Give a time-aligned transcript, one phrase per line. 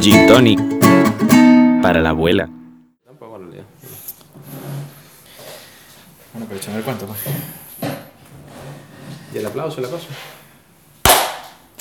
[0.00, 0.58] Gin Tonic
[1.82, 2.48] para la abuela.
[3.04, 3.64] Tampoco lo leo.
[6.32, 7.18] Bueno, pero échame el cuento, pues.
[9.34, 10.06] Y el aplauso la cosa.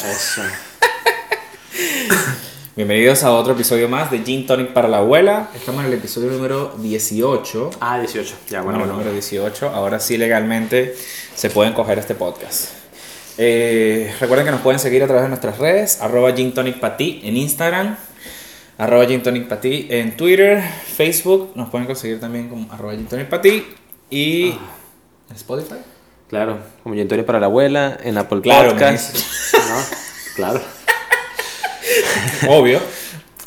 [0.05, 0.41] Eso.
[2.75, 5.47] Bienvenidos a otro episodio más de Gin Tonic para la abuela.
[5.55, 7.69] Estamos en el episodio número 18.
[7.79, 8.35] Ah, 18.
[8.49, 9.69] Ya, bueno, número 18.
[9.69, 10.93] Ahora sí legalmente
[11.35, 12.71] se pueden coger este podcast.
[13.37, 17.37] Eh, recuerden que nos pueden seguir a través de nuestras redes, arroba Gin Tonic en
[17.37, 17.95] Instagram,
[18.79, 20.63] arroba Gin Tonic pa' ti en Twitter,
[20.95, 23.63] Facebook, nos pueden conseguir también como arroba Gin Tonic pa' ti
[24.09, 24.47] y
[25.29, 25.75] en Spotify.
[26.29, 29.15] Claro, como Yentoria para la abuela, en Apple Claro, Podcast.
[29.53, 29.97] ¿no?
[30.35, 30.61] Claro.
[32.47, 32.79] Obvio,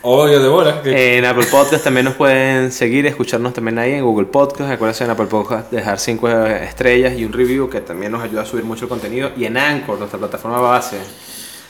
[0.03, 0.83] obvio de bola.
[0.83, 4.71] que- En Apple Podcast también nos pueden seguir, escucharnos también ahí en Google Podcast.
[4.71, 8.45] Acuérdense en Apple Podcast dejar 5 estrellas y un review que también nos ayuda a
[8.47, 9.31] subir mucho el contenido.
[9.37, 10.99] Y en Anchor, nuestra plataforma base.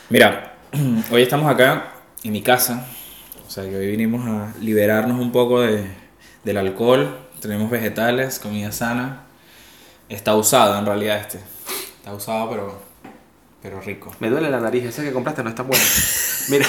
[0.09, 0.55] Mira,
[1.11, 1.92] hoy estamos acá
[2.25, 2.87] en mi casa.
[3.53, 5.84] O sea que hoy vinimos a liberarnos un poco de,
[6.42, 7.19] del alcohol.
[7.39, 9.25] Tenemos vegetales, comida sana.
[10.09, 11.39] Está usado en realidad este.
[11.98, 12.81] Está usado pero,
[13.61, 14.11] pero rico.
[14.20, 15.84] Me duele la nariz, esa que compraste no está buena.
[16.48, 16.64] Mira.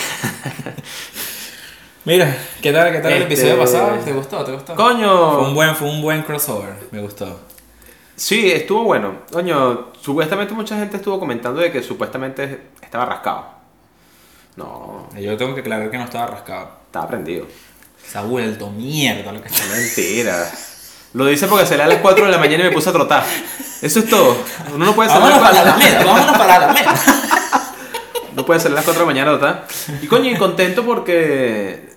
[2.04, 3.98] Mira, ¿qué tal, qué tal el Este- episodio pasado?
[4.04, 4.44] ¿Te gustó?
[4.44, 4.76] ¿Te gustó?
[4.76, 5.36] ¡Coño!
[5.40, 6.74] Fue un buen, fue un buen crossover.
[6.92, 7.40] Me gustó.
[8.18, 9.20] Sí, estuvo bueno.
[9.32, 13.63] Coño, supuestamente mucha gente estuvo comentando de que supuestamente estaba rascado.
[14.56, 16.70] No, Yo tengo que aclarar que no estaba rascado.
[16.86, 17.48] estaba prendido.
[18.08, 19.64] Se ha vuelto mierda lo que está.
[19.76, 20.52] Mentira.
[21.14, 22.94] Lo dice porque se le a las 4 de la mañana y me puse a
[22.94, 23.24] trotar.
[23.82, 24.36] Eso es todo.
[24.74, 26.96] Uno no puede salir Vámonos a para las la meta, vámonos para la meta.
[28.36, 29.68] no puede salir a las 4 de la mañana a trotar.
[30.02, 31.93] Y coño, y contento porque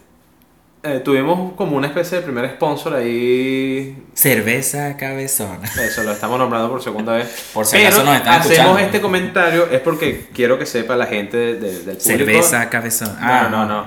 [0.87, 4.05] eh, tuvimos como una especie de primer sponsor ahí.
[4.15, 5.69] Cerveza cabezona.
[5.81, 7.51] Eso lo estamos nombrando por segunda vez.
[7.55, 8.79] Por si acaso nos están hacemos escuchando.
[8.79, 12.01] este comentario es porque quiero que sepa la gente de- de- del público.
[12.01, 13.17] Cerveza cabezona.
[13.21, 13.87] Ah, No, no, no.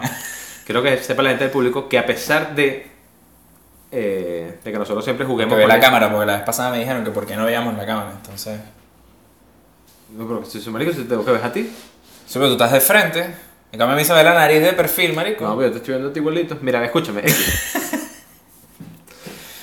[0.66, 2.88] Quiero que sepa la gente del público que a pesar de,
[3.92, 6.70] eh, de que nosotros siempre juguemos Que ve con la cámara, porque la vez pasada
[6.72, 8.60] me dijeron que por qué no veíamos la cámara, entonces...
[10.16, 11.62] No, pero si soy marico, si tengo que ver a ti.
[11.64, 13.36] Sí, pero tú estás de frente,
[13.72, 15.46] en cambio a mí se ve la nariz de perfil, marico.
[15.46, 16.58] No, pero yo te estoy viendo a ti igualito.
[16.62, 17.24] Mira, escúchame.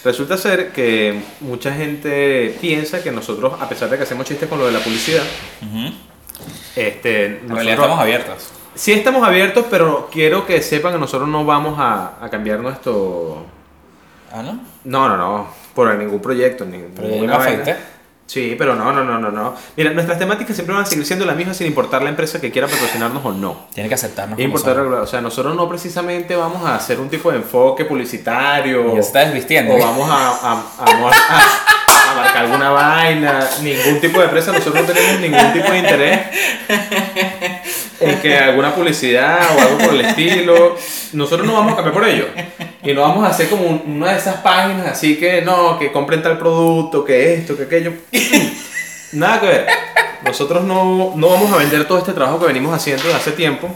[0.05, 4.59] Resulta ser que mucha gente piensa que nosotros, a pesar de que hacemos chistes con
[4.61, 5.25] lo de la publicidad,
[5.63, 5.93] Ujú.
[6.77, 8.51] este, En nosotros- realidad estamos abiertos.
[8.77, 13.45] Sí estamos abiertos, pero quiero que sepan que nosotros no vamos a, a cambiar nuestro...
[14.33, 14.61] Ah, ¿no?
[14.85, 17.77] No, no, no, por ningún proyecto, ni Pero ya yo me.
[18.27, 19.55] Sí, pero no, no, no, no, no.
[19.77, 22.51] Mira, nuestras temáticas siempre van a seguir siendo las mismas sin importar la empresa que
[22.51, 23.67] quiera patrocinarnos o no.
[23.73, 27.31] Tiene que aceptarnos como importar, o sea, nosotros no precisamente vamos a hacer un tipo
[27.31, 28.89] de enfoque publicitario.
[28.97, 29.75] Ya se está desvistiendo.
[29.75, 33.47] O vamos a, a, a- a- a marcar alguna vaina.
[33.63, 36.21] Ningún tipo de empresa, nosotros no tenemos ningún tipo de interés
[38.01, 40.77] en que alguna publicidad o algo por el estilo.
[41.13, 42.27] Nosotros no vamos a cambiar por ello.
[42.83, 45.91] Y no vamos a hacer como un- una de esas páginas así que no, que
[45.93, 47.93] compren tal producto, que esto, que aquello.
[49.13, 49.67] Nada que ver.
[50.25, 53.69] Nosotros no, no vamos a vender todo este trabajo que venimos haciendo desde hace tiempo.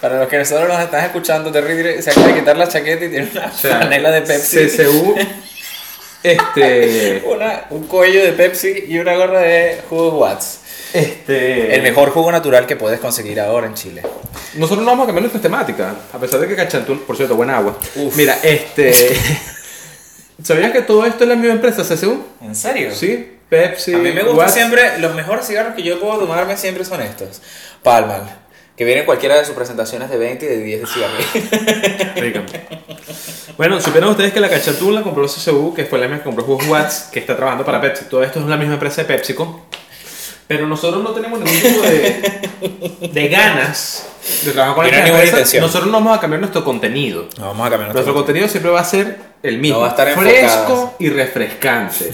[0.00, 3.08] Para los que solo nos están escuchando, Terry se acaba de quitar la chaqueta y
[3.08, 4.66] tiene una O sea, franela de Pepsi.
[4.68, 5.14] CCU.
[6.22, 7.22] Este.
[7.26, 10.60] Una, un cuello de Pepsi y una gorra de jugo Watts.
[10.92, 11.74] Este.
[11.74, 14.02] El mejor jugo natural que puedes conseguir ahora en Chile.
[14.54, 15.94] Nosotros no vamos a cambiar nuestras temáticas.
[16.12, 17.78] A pesar de que Cachantún, por cierto, buena agua.
[17.96, 18.16] Uf.
[18.16, 18.92] Mira, este.
[20.42, 22.22] ¿Sabías que todo esto es la misma empresa, CCU?
[22.42, 22.94] ¿En serio?
[22.94, 23.38] Sí.
[23.48, 23.94] Pepsi.
[23.94, 24.54] A mí me gusta Watts.
[24.54, 27.40] siempre, los mejores cigarros que yo puedo tomarme siempre son estos.
[27.82, 28.41] Palmal.
[28.76, 32.16] Que vienen en cualquiera de sus presentaciones de 20 y de 10 de cigarrillos.
[32.16, 32.40] Rico.
[33.58, 36.44] Bueno, supieron ustedes que la Cachatún la compró CCU, que fue la misma que compró
[36.44, 38.06] Jugos Watts, que está trabajando para Pepsi.
[38.06, 39.66] Todo esto es la misma empresa de PepsiCo.
[40.48, 44.06] Pero nosotros no tenemos ningún tipo de, de ganas
[44.44, 45.26] de trabajar con ninguna empresa.
[45.28, 45.62] intención.
[45.62, 47.26] Nosotros no vamos a cambiar nuestro contenido.
[47.38, 49.76] No, vamos a cambiar Nuestro contenido siempre va a ser el mismo.
[49.76, 50.94] No va a estar fresco enfocado.
[50.98, 52.12] y refrescante.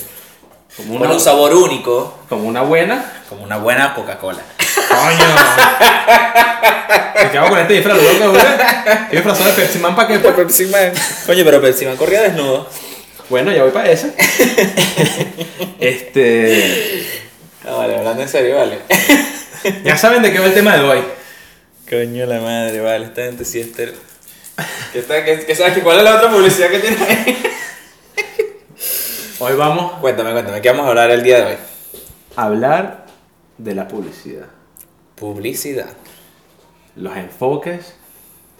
[0.76, 3.22] Como Con una, un sabor único, como una buena.
[3.28, 4.42] como una buena Coca-Cola.
[4.88, 5.34] ¡Coño!
[7.14, 8.60] Me quedo con este disfraz, lo tengo que ver.
[9.02, 10.18] Estoy disfrazado de Pepsi Man para que.
[10.18, 10.92] Pepsi Man.
[11.26, 12.68] Coño, pero Pepsi Man corría desnudo.
[13.28, 14.08] Bueno, ya voy para esa.
[15.80, 17.04] este.
[17.66, 18.78] Ah, vale, hablando en serio, vale.
[19.84, 21.00] Ya saben de qué va el tema de hoy.
[21.88, 23.94] Coño la madre, vale, esta gente sí es ter-
[24.92, 27.42] ¿Qué, está, qué, qué sabes cuál es la otra publicidad que tiene ahí?
[29.40, 31.56] Hoy vamos Cuéntame, cuéntame, ¿qué vamos a hablar el día de hoy?
[32.36, 33.06] hablar
[33.56, 34.46] de la publicidad.
[35.18, 35.90] Publicidad.
[36.96, 37.94] Los enfoques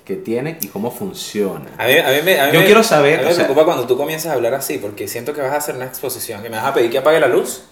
[0.05, 1.67] que tiene y cómo funciona.
[1.77, 3.35] A mí, a mí me, a mí Yo me- quiero saber, A mí o me
[3.35, 5.85] sea- preocupa cuando tú comienzas a hablar así, porque siento que vas a hacer una
[5.85, 7.63] exposición, que me vas a pedir que apague la luz,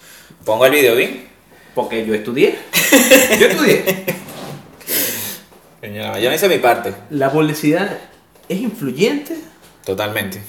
[0.44, 1.28] pongo el video bien.
[1.74, 2.56] Porque yo estudié.
[3.38, 3.84] Yo estudié.
[5.82, 6.94] Yo no hice mi parte.
[7.10, 7.98] ¿La publicidad
[8.48, 9.36] es influyente?
[9.84, 10.40] Totalmente.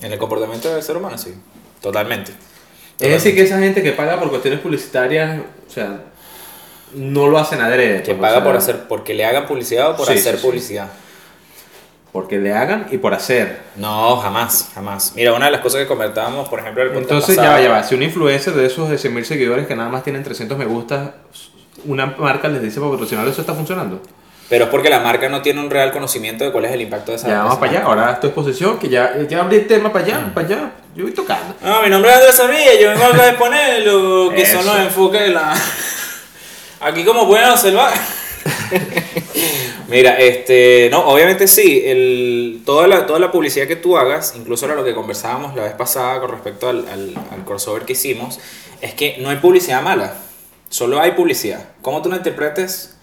[0.00, 1.34] En el comportamiento del ser humano, sí.
[1.80, 2.32] Totalmente.
[2.98, 6.02] Es decir, que esa gente que paga por cuestiones publicitarias, o sea,
[6.94, 8.02] no lo hacen adrede.
[8.02, 10.36] Que pues, o paga sea, por hacer, porque le hagan publicidad o por Sí, hacer
[10.38, 10.88] sí, publicidad.
[12.12, 13.60] Porque le hagan y por hacer.
[13.76, 15.12] No, jamás, jamás.
[15.16, 17.62] Mira, una de las cosas que comentábamos, por ejemplo, el podcast Entonces, ya pasado- va,
[17.62, 17.82] ya va.
[17.84, 21.14] Si un influencer de esos de 100.000 seguidores que nada más tienen 300 me gusta,
[21.86, 24.02] una marca les dice para patrocinarlo, ¿eso está funcionando?
[24.50, 27.12] Pero es porque la marca no tiene un real conocimiento de cuál es el impacto
[27.12, 27.82] de esa Ya vamos para allá.
[27.86, 30.72] Ahora tu exposición, que ya, ya abrí el tema para allá, para allá.
[30.94, 31.54] Yo voy tocando.
[31.62, 34.70] No, mi nombre es Andrés Sarvilla, yo vengo a exponer lo que son Eso.
[34.74, 35.54] los enfoques de la...
[36.82, 37.92] Aquí como pueden observar.
[39.88, 44.64] Mira, este, no, obviamente sí, el, toda, la, toda la publicidad que tú hagas, incluso
[44.64, 48.40] era lo que conversábamos la vez pasada con respecto al, al, crossover que hicimos,
[48.80, 50.14] es que no hay publicidad mala,
[50.70, 51.68] solo hay publicidad.
[51.82, 52.96] ¿Cómo tú la interpretes?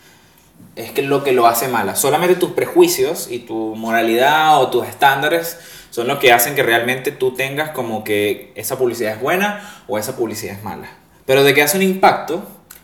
[0.75, 1.95] Es que lo que lo hace mala.
[1.95, 5.57] Solamente tus prejuicios y tu moralidad o tus estándares
[5.91, 9.97] son los que hacen que realmente tú tengas como que esa publicidad es buena o
[9.97, 10.89] esa publicidad es mala.
[11.25, 12.43] Pero de que hace un impacto,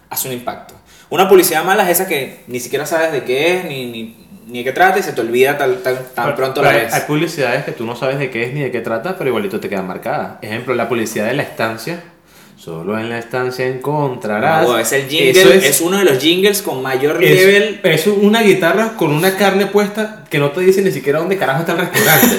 [0.09, 0.74] hace un impacto.
[1.15, 4.15] Una publicidad mala es esa que ni siquiera sabes de qué es, ni, ni,
[4.47, 6.83] ni de qué trata y se te olvida tan, tan, tan Pero- pronto pero la
[6.83, 6.93] ves.
[6.93, 9.59] Hay publicidades que tú no sabes de qué es ni de qué trata, pero igualito
[9.61, 10.33] te quedan marcadas.
[10.41, 12.03] Ejemplo, la publicidad de la estancia.
[12.57, 14.67] Solo en la estancia encontrarás.
[14.67, 17.79] No, es el jingle, es, uno de los jingles con mayor es- nivel.
[17.83, 21.61] es una guitarra con una carne puesta que no te dice ni siquiera dónde carajo
[21.61, 22.35] está el restaurante.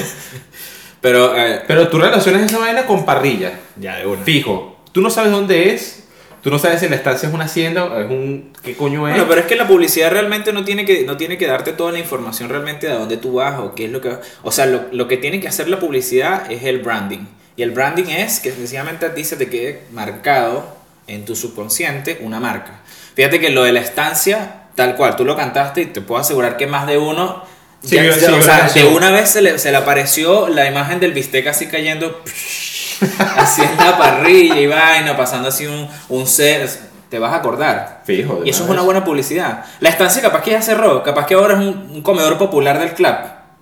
[1.00, 3.52] Pero, eh, pero tú relacionas esa vaina con parrilla.
[3.78, 4.22] ya de una.
[4.22, 4.80] Fijo.
[4.90, 6.04] Tú no sabes dónde es.
[6.46, 8.52] Tú no sabes si la estancia es una hacienda o es un.
[8.62, 9.14] ¿Qué coño es?
[9.14, 11.90] Bueno, pero es que la publicidad realmente no tiene que, no tiene que darte toda
[11.90, 14.12] la información realmente de dónde tú vas o qué es lo que...
[14.44, 17.26] O sea, lo, lo que tiene que hacer la publicidad es el branding.
[17.56, 20.76] Y el branding es que sencillamente a ti se te quede marcado
[21.08, 22.78] en tu subconsciente una marca.
[23.16, 26.56] Fíjate que lo de la estancia, tal cual, tú lo cantaste y te puedo asegurar
[26.56, 27.42] que más de uno...
[27.82, 30.46] Sí, ya- vio- ya- sí, o sea, de una vez se le, se le apareció
[30.46, 32.22] la imagen del bistec así cayendo
[33.36, 36.68] así en la parrilla y vaina, pasando así un, un ser...
[37.08, 38.02] Te vas a acordar.
[38.04, 38.40] Fijo.
[38.44, 39.64] Y eso es una buena publicidad.
[39.78, 42.94] La estancia capaz que ya cerró, capaz que ahora es un, un comedor popular del
[42.94, 43.14] club.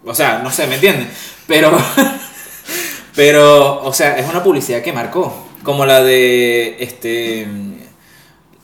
[0.07, 1.09] O sea, no sé, ¿me entiendes?
[1.47, 1.71] Pero,
[3.15, 5.47] pero, o sea, es una publicidad que marcó.
[5.63, 7.47] Como la de, este,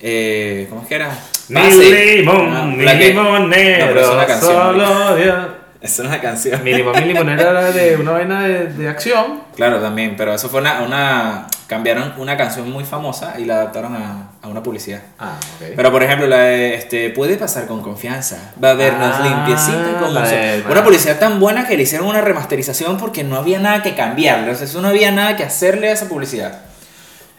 [0.00, 1.10] eh, ¿cómo es que era?
[1.48, 5.46] Ni limón, No, ni la que- limonero, No, pero es una canción, solo Dios.
[5.80, 6.62] Es una canción.
[6.62, 9.40] Mi limonero era de una vaina de, de acción.
[9.56, 13.96] Claro, también, pero eso fue una, una, cambiaron una canción muy famosa y la adaptaron
[13.96, 15.00] a, a una publicidad.
[15.18, 15.68] Ah, ok.
[15.76, 18.52] Pero por ejemplo, la de, este, puede pasar con confianza.
[18.62, 19.98] Va a vernos Ah, limpiecita
[20.30, 23.94] de- Una publicidad tan buena que le hicieron una remasterización porque no había nada que
[23.94, 24.50] cambiarle.
[24.50, 26.60] O sea, eso no había nada que hacerle a esa publicidad.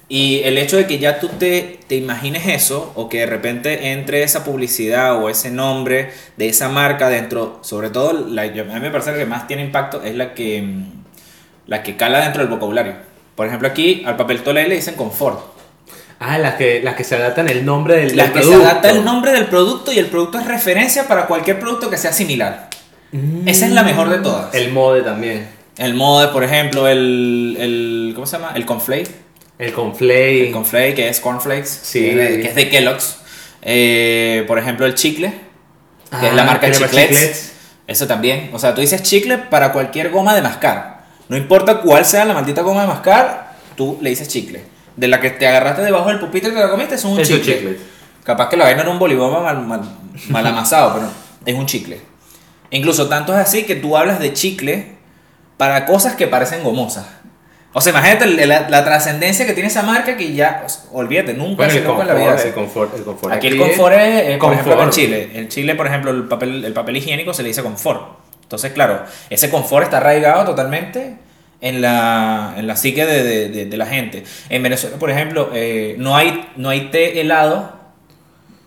[0.09, 3.91] Y el hecho de que ya tú te, te imagines eso, o que de repente
[3.91, 8.79] entre esa publicidad o ese nombre de esa marca dentro, sobre todo, la, a mí
[8.79, 10.85] me parece que más tiene impacto es la que, mm,
[11.67, 12.93] la que cala dentro del vocabulario.
[13.35, 15.41] Por ejemplo, aquí al papel toalé le dicen confort.
[16.17, 18.69] Ah, las que, las que se adaptan el nombre del, La del que se producto.
[18.69, 22.13] adapta el nombre del producto y el producto es referencia para cualquier producto que sea
[22.13, 22.69] similar.
[23.45, 24.55] Esa es la mejor de todas.
[24.55, 25.45] El, El mode también.
[25.93, 28.53] mode, por ejemplo, el, el ¿cómo se llama?
[28.55, 29.20] El conflate.
[29.61, 30.47] El conflay.
[30.47, 31.99] El conflate, que es cornflakes, Sí.
[32.01, 33.17] que, es de, Kellogg's.
[33.61, 35.31] Eh, por ejemplo, el chicle,
[36.19, 37.09] que es la Ah, marca le llama Chiclets.
[37.15, 37.51] Chiclets.
[37.85, 38.49] Eso también.
[38.53, 41.03] O sea, tú dices chicle para cualquier goma de mascar.
[41.29, 44.63] No importa cuál sea la maldita goma de mascar, tú le dices chicle.
[44.95, 47.27] De la que te agarraste debajo del pupito y te la comiste, es un es
[47.27, 47.43] chicle.
[47.57, 47.81] Chiclets.
[48.23, 49.81] Capaz que la vaina era un boliboma mal, mal,
[50.29, 51.07] mal amasado, pero
[51.45, 52.01] es un chicle.
[52.71, 54.95] Incluso tanto es así que tú hablas de chicle
[55.57, 57.05] para cosas que parecen gomosas.
[57.73, 61.71] O sea, imagínate la, la trascendencia que tiene esa marca que ya, olvídate, nunca, Bueno,
[61.73, 62.35] se nunca en la vida.
[62.43, 63.33] el confort, el confort.
[63.33, 64.89] Aquí el confort es, eh, por ejemplo, en.
[64.89, 65.29] Chile.
[65.33, 68.19] En Chile, por ejemplo, el papel, el papel higiénico se le dice confort.
[68.43, 71.15] Entonces, claro, ese confort está arraigado totalmente
[71.61, 74.23] en la, en la psique de, de- de- de la gente.
[74.49, 77.71] En Venezuela, por ejemplo, eh, no, hay, no hay té helado,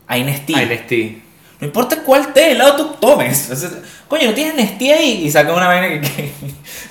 [0.07, 0.55] hay Nestí.
[0.57, 1.23] Ay, Nestí.
[1.61, 3.51] No importa cuál té helado tú tomes.
[3.51, 3.71] O sea,
[4.09, 6.31] coño, no tienes Nestí ahí y saca una vaina que, que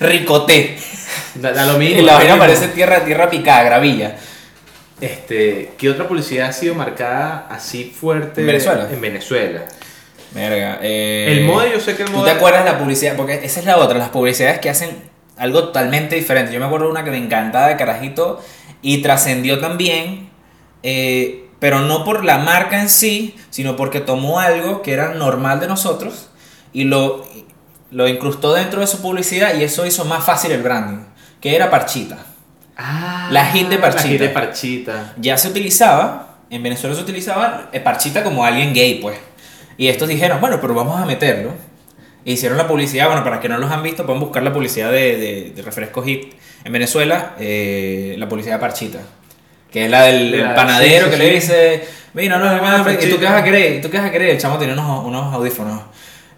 [0.06, 0.76] ricoté.
[1.36, 2.00] Da, da lo mismo.
[2.00, 4.16] Y la vaina parece tierra, tierra picada, gravilla.
[5.00, 8.40] Este, ¿Qué otra publicidad ha sido marcada así fuerte?
[8.40, 8.88] ¿En Venezuela?
[8.90, 9.64] En Venezuela.
[10.32, 10.78] Verga.
[10.82, 12.30] eh, El mode, yo sé que el ¿Tú mode.
[12.30, 13.16] te acuerdas la publicidad?
[13.16, 14.90] Porque esa es la otra, las publicidades que hacen
[15.36, 16.52] algo totalmente diferente.
[16.52, 18.42] Yo me acuerdo de una que me encantaba de carajito
[18.82, 20.28] y trascendió también,
[20.82, 25.60] eh, pero no por la marca en sí, sino porque tomó algo que era normal
[25.60, 26.28] de nosotros
[26.74, 27.24] y lo,
[27.90, 31.06] lo incrustó dentro de su publicidad y eso hizo más fácil el branding,
[31.40, 32.18] que era Parchita.
[32.76, 34.04] Ah, La hit de Parchita.
[34.04, 35.14] La hit de Parchita.
[35.16, 39.16] Ya se utilizaba, en Venezuela se utilizaba eh, Parchita como alguien gay, pues.
[39.78, 41.52] Y estos dijeron, bueno, pero vamos a meterlo.
[42.26, 44.92] E hicieron la publicidad, bueno, para que no los han visto, pueden buscar la publicidad
[44.92, 48.98] de, de, de Refresco Hit en Venezuela, eh, la publicidad de Parchita.
[49.74, 52.84] Que es la del la- panadero sí, sí, que le dice, mira, no, Ah, no,
[52.84, 53.48] no, ¿y tú qué vas a?
[53.58, 54.30] ¿Y tú qué vas a querer?
[54.30, 55.80] El chamo tiene unos, unos audífonos.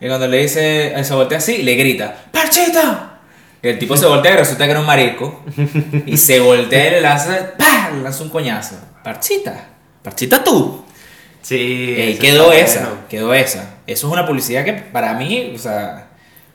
[0.01, 3.19] Y cuando le dice, él se voltea así, le grita, ¡Parchita!
[3.63, 5.45] Y el tipo se voltea y resulta que era un marico.
[6.07, 7.91] Y se voltea y le lanza, ¡pah!
[7.95, 8.77] Le lanza un coñazo.
[9.05, 9.67] Parchita,
[10.03, 10.83] Parchita tú.
[11.43, 11.95] Sí.
[11.99, 12.95] Ese quedó esa, bueno.
[13.09, 13.75] quedó esa.
[13.87, 16.09] Eso es una publicidad que para mí, o sea,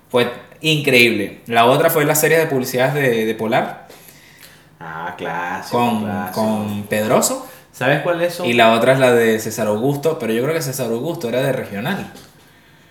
[0.09, 0.29] fue
[0.61, 1.39] increíble.
[1.47, 3.80] La otra fue la serie de publicidades de, de Polar
[4.83, 5.77] Ah, clásico.
[5.77, 6.41] con, clásico.
[6.41, 7.47] con Pedroso.
[7.71, 8.45] ¿Sabes cuáles son?
[8.45, 11.41] Y la otra es la de César Augusto, pero yo creo que César Augusto era
[11.41, 12.11] de regional.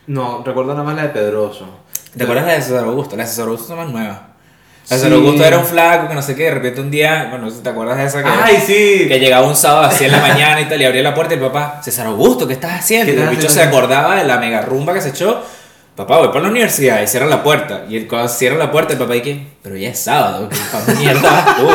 [0.07, 1.67] No, recuerdo nada más la de Pedroso.
[2.17, 3.17] ¿Te acuerdas la de César Augusto?
[3.17, 4.27] La de César Augusto es más nueva.
[4.85, 5.13] César.
[5.13, 7.59] Augusto era un flaco que no sé qué, de repente un día, bueno, no sé
[7.59, 9.07] si te acuerdas de esa que, ¡Ay, sí!
[9.07, 11.37] que llegaba un sábado así en la mañana y tal, y abría la puerta y
[11.37, 13.13] el papá, César Augusto, ¿qué estás haciendo?
[13.13, 15.45] ¿Qué Y el bicho se acordaba de la mega rumba que se echó.
[15.97, 17.85] Papá, voy para la universidad y cierra la puerta.
[17.89, 20.95] Y el, cuando cierra la puerta, el papá dice, pero ya es sábado, ¿qué pa'
[20.95, 21.69] mierda tú?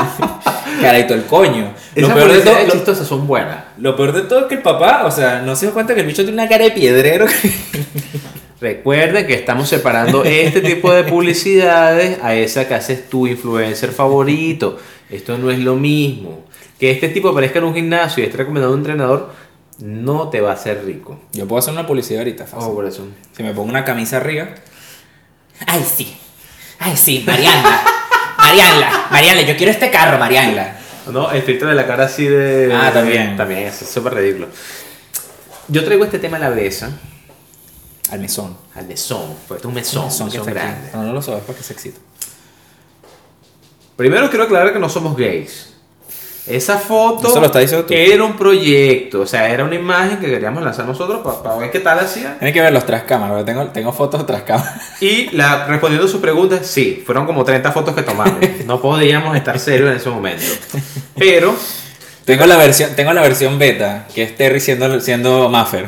[0.80, 1.74] Carito el coño.
[1.94, 3.64] Lo Esas peor, de todo, lo, chistosas son buenas.
[3.78, 6.00] lo peor de todo es que el papá, o sea, no se dio cuenta que
[6.00, 7.26] el bicho tiene una cara de piedrero.
[8.60, 14.78] Recuerden que estamos separando este tipo de publicidades a esa que haces tu influencer favorito.
[15.08, 16.44] Esto no es lo mismo.
[16.78, 19.32] Que este tipo aparezca en un gimnasio y esté recomendando a un entrenador
[19.80, 21.18] no te va a hacer rico.
[21.32, 22.68] Yo puedo hacer una publicidad ahorita, fácil.
[22.70, 23.06] Oh, por eso.
[23.36, 24.48] Si me pongo una camisa arriba.
[25.66, 26.16] Ay, sí.
[26.78, 27.82] Ay, sí, Mariana.
[28.38, 30.76] Mariana, Mariana, yo quiero este carro, Mariana.
[31.10, 32.72] No, el filtro de la cara así de.
[32.74, 33.36] Ah, también.
[33.36, 34.48] También, eso es súper ridículo.
[35.68, 36.90] Yo traigo este tema a la breza,
[38.10, 38.56] Al mesón.
[38.74, 39.34] al mesón.
[39.46, 40.66] Pues esto es un mesón, mesón un que mesón aquí.
[40.66, 40.90] grande.
[40.94, 41.98] No, no lo sabes para que se excita.
[43.96, 45.74] Primero quiero aclarar que no somos gays.
[46.50, 47.94] Esa foto Eso lo estás diciendo tú.
[47.94, 51.78] era un proyecto, o sea, era una imagen que queríamos lanzar nosotros para ver qué
[51.78, 52.36] tal hacía.
[52.38, 54.74] Tiene que ver los tras cámaras, tengo, tengo fotos tras cámaras.
[55.00, 58.38] Y la, respondiendo a sus preguntas, sí, fueron como 30 fotos que tomamos.
[58.66, 60.44] No podíamos estar serios en ese momento.
[61.16, 61.54] Pero,
[62.24, 65.86] Tengo la versión, tengo la versión beta, que es Terry siendo, siendo Maffer.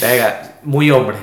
[0.00, 1.16] venga, muy hombre.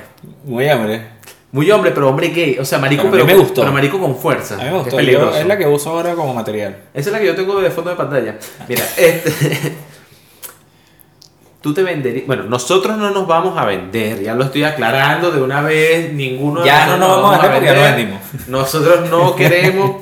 [0.44, 1.19] Muy hambre.
[1.52, 2.58] Muy hombre, pero hombre gay.
[2.60, 3.62] O sea, marico, Pero pero, me gustó.
[3.62, 4.56] pero marico con fuerza.
[4.56, 5.00] A mí me gustó.
[5.00, 6.78] Es Yo- es la que uso ahora como material.
[6.94, 8.38] Esa es la que yo tengo de fondo de pantalla.
[8.68, 9.32] Mira, este.
[11.62, 12.26] Tú te venderías.
[12.26, 16.14] Bueno, nosotros no nos vamos a vender, ya lo estoy aclarando de una vez.
[16.14, 18.22] Ninguno de Ya no nosotros nos vamos a vender porque ya no vendimos.
[18.48, 19.96] Nosotros no queremos.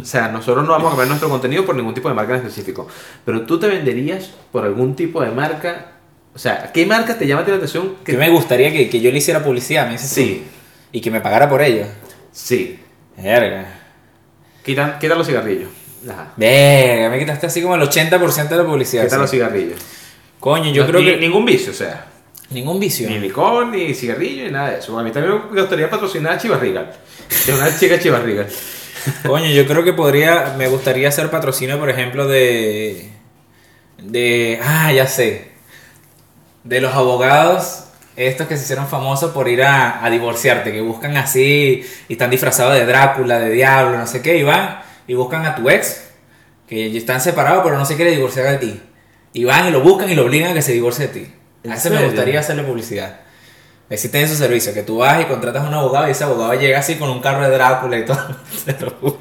[0.00, 2.38] O sea, nosotros no vamos a cambiar nuestro contenido por ningún tipo de marca en
[2.38, 2.86] específico.
[3.26, 5.92] Pero tú te venderías por algún tipo de marca.
[6.34, 7.96] O sea, ¿qué marca te llama la atención?
[8.02, 10.14] Que me gustaría que, que yo le hiciera publicidad, me dices tú.
[10.14, 10.44] Sí,
[10.92, 11.86] Y que me pagara por ello.
[12.32, 12.80] sí.
[13.18, 13.64] Verga.
[14.62, 15.70] Quita, quita los cigarrillos.
[16.06, 16.32] Ajá.
[16.36, 19.04] Verga, me quitaste así como el 80% de la publicidad.
[19.04, 19.20] Quita sí.
[19.22, 19.80] los cigarrillos.
[20.38, 21.16] Coño, yo No, creo ni- que.
[21.16, 22.06] Ningún vicio, o sea.
[22.50, 23.08] Ningún vicio.
[23.08, 24.98] Ni licor, ni cigarrillo, ni nada de eso.
[24.98, 26.92] A mí también me gustaría patrocinar a Chivarrigal.
[27.30, 28.46] Es una chica Chivarrigal.
[29.26, 33.08] Coño, yo creo que podría, me gustaría hacer patrocinio, por ejemplo, de,
[34.02, 35.52] de, ah, ya sé,
[36.64, 37.84] de los abogados,
[38.16, 42.30] estos que se hicieron famosos por ir a, a divorciarte, que buscan así y están
[42.30, 46.08] disfrazados de Drácula, de Diablo, no sé qué, y van y buscan a tu ex,
[46.66, 48.82] que están separados pero no se quiere divorciar de ti,
[49.32, 51.32] y van y lo buscan y lo obligan a que se divorcie de ti.
[51.62, 53.20] ¿En A ese me gustaría hacerle publicidad.
[53.88, 56.78] Existen esos servicios, que tú vas y contratas a un abogado y ese abogado llega
[56.78, 58.18] así con un carro de Drácula y todo.
[58.64, 59.18] Te lo juro.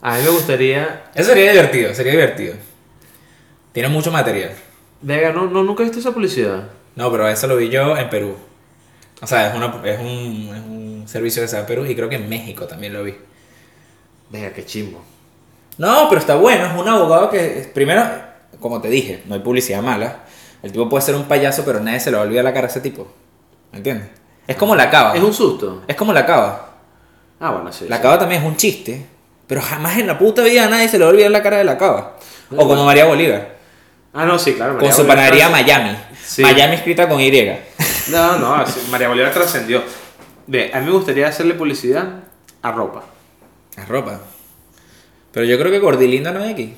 [0.00, 1.04] A mí me gustaría.
[1.14, 2.54] Eso sería divertido, sería divertido.
[3.72, 4.52] Tiene mucho material.
[5.00, 6.68] Venga, no, no, nunca he visto esa publicidad.
[6.96, 8.36] No, pero eso lo vi yo en Perú.
[9.20, 11.94] O sea, es, una, es, un, es un servicio que se da en Perú y
[11.94, 13.14] creo que en México también lo vi.
[14.30, 15.00] Venga, qué chimbo.
[15.78, 16.66] No, pero está bueno.
[16.66, 18.04] Es un abogado que, primero,
[18.60, 20.24] como te dije, no hay publicidad mala.
[20.62, 22.66] El tipo puede ser un payaso, pero nadie se le va a olvidar la cara
[22.66, 23.06] a ese tipo.
[23.72, 24.08] ¿Me entiendes?
[24.46, 25.14] Es como la cava.
[25.14, 25.82] Es un susto.
[25.86, 26.70] Es como la cava.
[27.40, 27.86] Ah, bueno, sí.
[27.88, 28.02] La sí.
[28.02, 29.04] cava también es un chiste,
[29.46, 31.58] pero jamás en la puta vida a nadie se le va a olvidar la cara
[31.58, 32.16] de la cava.
[32.50, 33.54] O como María Bolívar.
[34.12, 34.72] Ah, no, sí, claro.
[34.72, 35.96] Con María su Bolívar panadería Miami.
[36.26, 36.42] Sí.
[36.42, 37.30] Miami escrita con Y.
[38.08, 39.82] No, no, María Bolívar trascendió.
[40.46, 42.04] Ve, a mí me gustaría hacerle publicidad
[42.62, 43.04] a ropa.
[43.76, 44.20] Es ropa.
[45.32, 46.76] Pero yo creo que Gordilinda no hay aquí.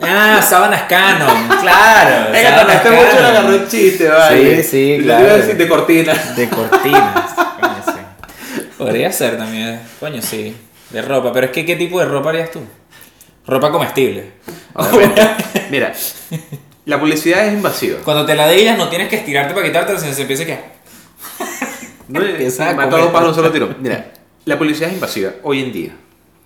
[0.00, 1.48] ah, sábanas Canon.
[1.60, 2.34] Claro.
[2.34, 3.24] Este mucho Canon.
[3.24, 4.62] agarró el chiste, vale.
[4.62, 5.20] Sí, sí, claro.
[5.20, 6.14] te iba a decir de cortina.
[6.36, 7.34] De cortinas.
[7.34, 8.70] Coño, sí.
[8.78, 9.80] Podría ser también.
[10.00, 10.56] Coño, sí.
[10.90, 11.32] De ropa.
[11.32, 12.60] Pero es que, ¿qué tipo de ropa harías tú?
[13.46, 14.32] Ropa comestible.
[15.70, 15.92] Mira,
[16.86, 17.98] la publicidad es invasiva.
[18.04, 20.58] Cuando te la digas no tienes que estirarte para quitártela, sino se empieza que...
[22.08, 22.20] No,
[22.76, 23.74] mata dos palos solo tiro.
[23.80, 24.12] Mira,
[24.44, 25.96] la publicidad es invasiva hoy en día.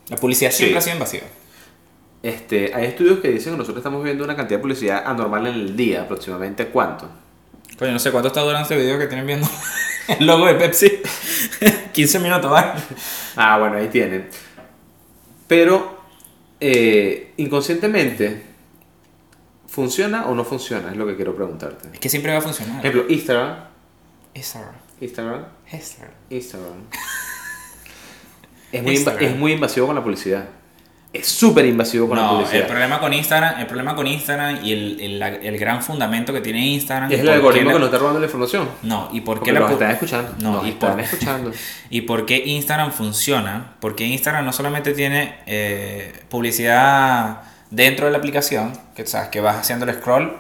[0.09, 0.79] La publicidad siempre Sí.
[0.79, 1.25] ha sido invasiva.
[2.23, 5.55] este, hay estudios que dicen que nosotros estamos viendo una cantidad de publicidad anormal en
[5.55, 7.09] el día, aproximadamente cuánto.
[7.79, 9.49] Coño, no sé cuánto está durando este video que tienen viendo
[10.09, 11.01] el logo de Pepsi.
[11.93, 12.73] 15 minutos, ¿vale?
[13.35, 14.29] Ah, bueno, ahí tienen.
[15.49, 15.96] Pero
[16.61, 18.43] eh, inconscientemente,
[19.67, 20.91] ¿funciona o no funciona?
[20.91, 21.89] Es lo que quiero preguntarte.
[21.93, 22.79] Es que siempre va a funcionar.
[22.81, 23.65] Ejemplo, Instagram.
[24.35, 24.75] Instagram.
[25.01, 25.45] Instagram.
[25.73, 26.15] Instagram.
[26.31, 26.85] Instagram.
[28.73, 29.25] Es muy, Instagram.
[29.25, 30.49] es muy invasivo con la publicidad.
[31.21, 32.61] Es súper invasivo con la No, publicidad.
[32.63, 36.41] el problema con Instagram, el problema con Instagram y el, el, el gran fundamento que
[36.41, 37.11] tiene Instagram.
[37.13, 38.69] es el ¿por qué algoritmo la- que nos está robando la información.
[38.83, 40.35] No, y por qué la están escuchando.
[40.41, 41.53] No, nos y están por- escuchando.
[41.91, 43.73] ¿Y por qué Instagram funciona?
[43.81, 47.39] Porque Instagram no solamente tiene eh, publicidad
[47.71, 50.37] dentro de la aplicación, que sabes que vas haciendo el scroll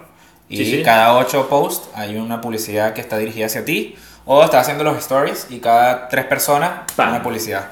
[0.48, 0.82] y Sí, sí.
[0.82, 4.96] cada 8 posts hay una publicidad que está dirigida hacia ti, o estás haciendo los
[4.98, 7.10] stories y cada 3 personas Pam.
[7.10, 7.70] una publicidad.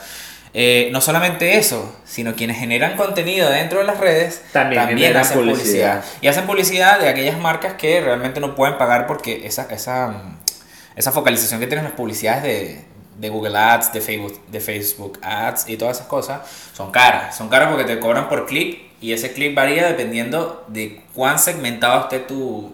[0.56, 6.00] Eh, no solamente eso, sino quienes generan contenido dentro de las redes También hacen publicidad.
[6.00, 6.04] publicidad.
[6.20, 10.38] Y hacen publicidad de aquellas marcas que realmente no pueden pagar porque esa, esa, mm,
[10.94, 12.84] esa focalización que tienen las publicidades de,
[13.18, 16.42] de Google Ads, de Facebook, de Facebook Ads y todas esas cosas
[16.72, 17.36] son caras.
[17.36, 22.02] Son caras porque te cobran por clic y ese clic varía dependiendo de cuán segmentado
[22.02, 22.72] esté tu,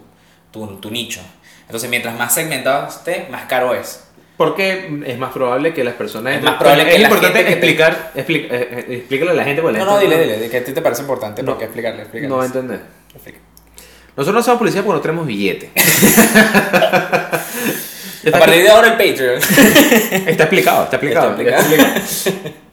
[0.51, 1.23] tu, tu nicho.
[1.63, 4.05] Entonces, mientras más segmentado esté, más caro es.
[4.41, 6.37] Porque es más probable que las personas...
[6.39, 9.33] Es más probable que es la importante gente que te- explicar, expli- eh, eh, explícale
[9.33, 9.61] a la gente.
[9.61, 11.51] porque la No, no, dile, dile, que a ti te parece importante, No.
[11.53, 12.29] porque explicarle, explicarle.
[12.31, 12.81] No va a entender.
[13.13, 13.39] Explica.
[14.17, 15.71] Nosotros no hacemos publicidad porque no tenemos billete.
[18.33, 19.39] A partir de ahora el Patreon.
[20.27, 21.31] Está explicado, está explicado.
[21.39, 22.01] Está está explicado.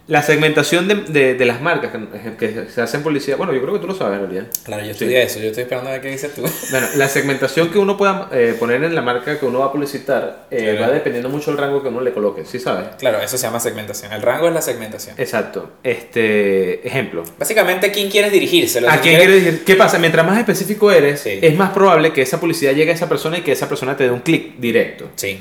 [0.08, 3.74] La segmentación de, de, de las marcas que, que se hacen publicidad, bueno, yo creo
[3.74, 4.48] que tú lo sabes en realidad.
[4.64, 6.44] Claro, yo estudié eso, yo estoy esperando a ver qué dices tú.
[6.72, 9.72] Bueno, la segmentación que uno pueda eh, poner en la marca que uno va a
[9.74, 10.80] publicitar eh, Claro.
[10.82, 12.88] va dependiendo mucho del rango que uno le coloque, ¿sí sabes?
[12.98, 14.14] Claro, eso se llama segmentación.
[14.14, 15.16] El rango es la segmentación.
[15.20, 15.72] Exacto.
[15.84, 17.24] Este, ejemplo.
[17.38, 18.90] Básicamente, ¿a quién quieres dirigírselo?
[18.90, 19.64] ¿A quién quieres- decir?
[19.66, 20.00] ¿Qué pasa?
[20.00, 21.40] Mientras más específico eres, Sí.
[21.42, 24.06] es más probable que esa publicidad llegue a esa persona y que esa persona te
[24.06, 25.10] dé un clic directo.
[25.16, 25.40] Sí.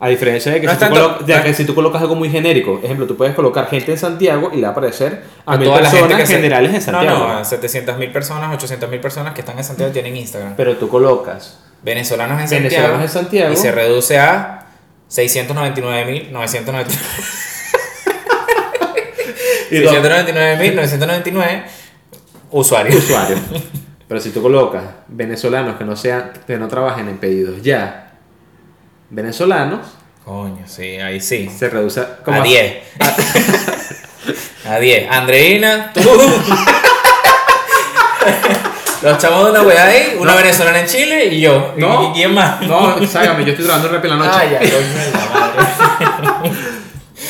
[0.00, 1.74] A diferencia de que, No si, tú tanto- colo- de no que es- si tú
[1.74, 4.70] colocas algo muy genérico, ejemplo, tú puedes colocar gente en Santiago y le va a
[4.70, 7.18] aparecer a, mil toda la gente personas se- generales en Santiago.
[7.18, 10.54] No, no, 700 mil personas, 800 mil personas que están en Santiago tienen Instagram.
[10.56, 12.68] Pero tú colocas Venezolanos en Santiago.
[12.70, 14.66] venezolanos en Santiago Y se reduce a
[15.08, 16.94] 699 mil 999.
[19.70, 21.64] y dos 699 mil 999
[22.50, 22.94] usuarios.
[22.96, 23.40] usuarios.
[24.06, 28.07] Pero si tú colocas venezolanos que no sean, que no trabajen en pedidos ya
[29.10, 29.80] venezolanos,
[30.24, 31.48] Coño, sí, ahí sí.
[31.56, 32.76] se reduce A 10.
[34.68, 35.10] A 10.
[35.10, 36.00] Andreina, tú.
[39.00, 41.72] Los chavos de una weá ahí, una venezolana en Chile y yo.
[41.76, 42.10] ¿Y- No.
[42.10, 42.60] ¿Y quién más?
[42.62, 44.30] No, ságame, yo estoy trabajando en la noche.
[44.34, 46.50] Ah, ya, coño madre.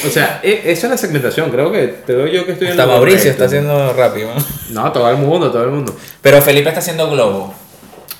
[0.06, 1.50] O sea, e- esa es la segmentación.
[1.50, 3.30] Creo que te doy yo que estoy en Hasta lo Mauricio correcto.
[3.32, 4.30] está haciendo rápido.
[4.70, 4.82] ¿no?
[4.84, 5.94] No, todo el mundo, todo el mundo.
[6.22, 7.52] Pero Felipe está haciendo Globo.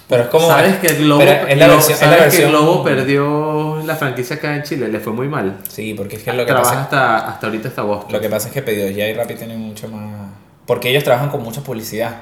[0.08, 0.48] Pero es como.
[0.48, 1.92] ¿Sabes que Globo, es la Globo- versión.
[1.92, 4.88] es ¿sabes la que versión Globo perdió la franquicia acá en Chile?
[4.88, 5.58] Le fue muy mal.
[5.68, 6.82] Sí, porque es que lo que Trabaja pasa.
[6.82, 8.12] hasta, hasta ahorita hasta agosto.
[8.12, 10.28] Lo que pasa es que Pedidos Ya y Rappi tienen mucho más.
[10.66, 12.14] Porque ellos trabajan con mucha publicidad.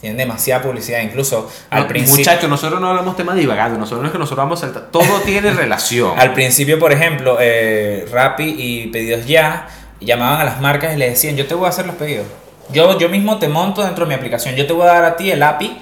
[0.00, 1.00] Tienen demasiada publicidad.
[1.02, 2.18] Incluso al No, principio.
[2.18, 3.78] Muchachos, nosotros no hablamos tema divagando.
[3.78, 4.90] Nosotros no es que nosotros vamos a saltar.
[4.90, 6.18] Todo tiene relación.
[6.18, 9.68] Al principio, por ejemplo, eh, Rappi y Pedidos Ya
[10.00, 12.26] llamaban a las marcas y les decían, yo te voy a hacer los pedidos.
[12.72, 14.54] Yo, yo mismo te monto dentro de mi aplicación.
[14.54, 15.78] Yo te voy a dar a ti el API,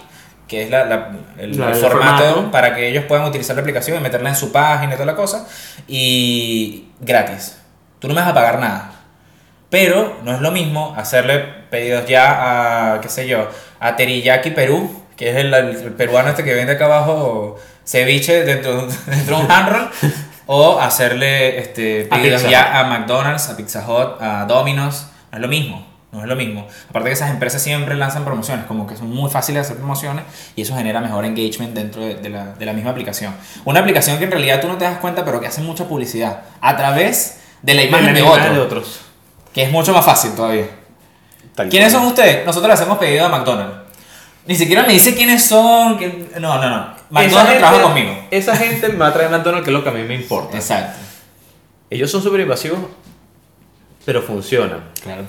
[0.49, 2.51] que es la, la- el, La- el el formato, formato.
[2.51, 5.17] para que ellos puedan utilizar la aplicación y meterla en su página y toda la
[5.17, 5.47] cosa.
[5.89, 7.59] Y gratis.
[7.99, 8.91] Tú no me vas a pagar nada.
[9.71, 11.39] Pero no es lo mismo hacerle
[11.71, 13.49] pedidos ya a, qué sé yo,
[13.81, 18.87] a Teriyaki Perú, que es el, el peruano este que vende acá abajo ceviche dentro,
[19.07, 19.91] dentro de un hand roll,
[20.47, 25.07] o hacerle este, pedidos ya a McDonald's, a Pizza Hut, a Domino's.
[25.33, 25.94] No es lo mismo.
[26.15, 26.67] No es lo mismo.
[26.89, 30.25] Aparte que esas empresas siempre lanzan promociones, como que son muy fáciles de hacer promociones
[30.55, 33.35] y eso genera mejor engagement dentro de, de la, de la misma aplicación.
[33.65, 36.43] Una aplicación que en realidad tú no te das cuenta, pero que hace mucha publicidad
[36.61, 39.01] a través de la imagen de, otro, otros.
[39.53, 40.67] que es mucho más fácil todavía.
[41.57, 42.03] Tal ¿Quiénes cual.
[42.03, 42.47] son ustedes?
[42.47, 43.77] Nosotros le hacemos pedido a McDonald's.
[44.47, 45.99] Ni siquiera me dice quiénes son.
[46.39, 46.95] No, no, no.
[47.11, 48.13] McDonald's trabaja conmigo.
[48.31, 50.57] Esa gente me va a traer McDonald's, que es lo que a mí me importa.
[50.57, 50.99] Exacto.
[51.91, 52.79] Ellos son súper invasivos,
[54.05, 54.85] pero funcionan.
[55.03, 55.25] Claro.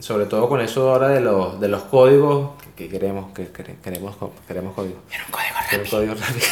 [0.00, 4.16] Sobre todo con eso ahora de los, de los códigos que queremos, que quere- queremos,
[4.48, 4.98] queremos códigos.
[5.12, 6.46] Era un código Quiero un código rápido.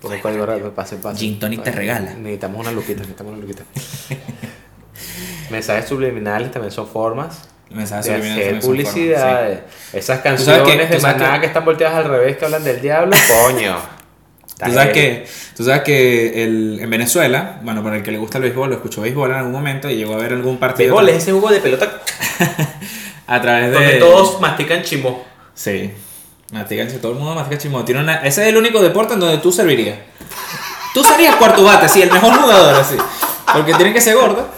[0.00, 1.18] Quiero un código rápido, pase, pase.
[1.18, 2.12] Gin Tonic te regala.
[2.14, 3.62] Necesitamos una luquita, necesitamos una luquita.
[5.50, 9.60] Mensajes subliminales también son formas Mensajes de subliminales hacer publicidad.
[9.92, 13.16] Esas canciones que- de maná que- que están volteadas al revés que hablan del diablo,
[13.44, 13.76] coño.
[14.62, 18.36] Tú sabes que, tú sabes que el, en Venezuela, bueno, para el que le gusta
[18.36, 21.08] el béisbol, lo escuchó béisbol en algún momento y llegó a ver algún partido Béisbol
[21.08, 21.90] es ese jugo de pelota
[23.30, 25.24] a través donde de todos mastican chimo.
[25.54, 25.92] Sí.
[26.52, 27.00] Mastica chismodo.
[27.00, 27.84] Todo el mundo mastica chismodo.
[27.84, 28.16] Tiene una...
[28.16, 29.96] Ese es el único deporte en donde tú servirías.
[30.92, 32.96] Tú serías cuarto bate, sí, el mejor jugador, así.
[33.52, 34.48] Porque tienen que ser gordo.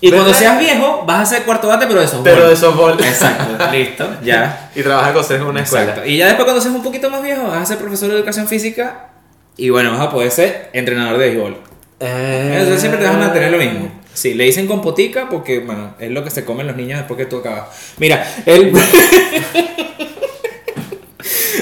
[0.00, 2.24] Y cuando seas viejo, vas a ser cuarto bate, pero de softball.
[2.24, 2.92] Pero de softball.
[3.00, 4.70] Exacto, listo, ya.
[4.76, 5.86] Y trabaja con en una escuela.
[5.86, 6.08] Exacto.
[6.08, 8.46] Y ya después cuando seas un poquito más viejo, vas a ser profesor de educación
[8.46, 9.08] física
[9.56, 11.56] y bueno, vas a poder ser entrenador de béisbol.
[11.98, 13.99] Eh, Entonces siempre te vas a mantener lo mismo.
[14.14, 17.26] Sí, le dicen compotica porque, bueno, es lo que se comen los niños después que
[17.26, 17.68] tú acabas.
[17.98, 18.72] Mira, él...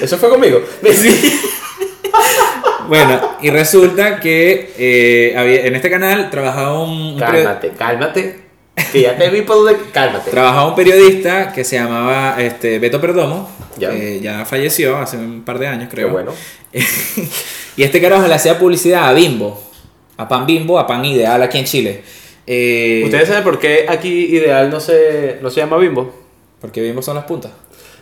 [0.02, 0.60] Eso fue conmigo.
[2.88, 7.18] bueno, y resulta que eh, había- en este canal trabajaba un...
[7.18, 8.38] Cálmate, cálmate.
[8.92, 9.76] Que ya te vi por donde.
[9.92, 10.30] Cálmate.
[10.30, 13.50] Trabajaba un periodista que se llamaba este, Beto Perdomo.
[13.76, 13.90] Ya.
[13.92, 16.10] eh, ya falleció hace un par de años, Qué creo.
[16.10, 16.32] bueno.
[17.76, 19.60] y este carajo le hacía publicidad a Bimbo.
[20.16, 22.02] A Pan Bimbo, a Pan Ideal aquí en Chile.
[22.50, 26.14] Eh, ¿Ustedes saben por qué aquí Ideal no se, no se llama Bimbo?
[26.62, 27.52] Porque Bimbo son las puntas.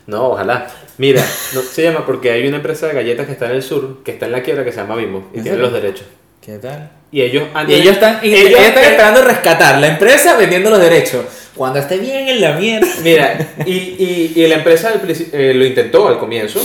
[0.06, 0.68] No, ojalá.
[0.98, 1.20] Mira,
[1.52, 4.12] no se llama porque hay una empresa de galletas que está en el sur, que
[4.12, 5.28] está en la quiebra, que se llama Bimbo.
[5.34, 6.06] Y ¿En tiene los derechos.
[6.40, 6.92] ¿Qué tal?
[7.10, 10.78] Y ellos Y ellos están, y ellos- ellos están esperando rescatar la empresa vendiendo los
[10.80, 11.24] derechos.
[11.56, 12.86] Cuando esté bien en la mierda.
[13.02, 14.92] Mira, y, y, y la empresa
[15.32, 16.60] eh, lo intentó al comienzo,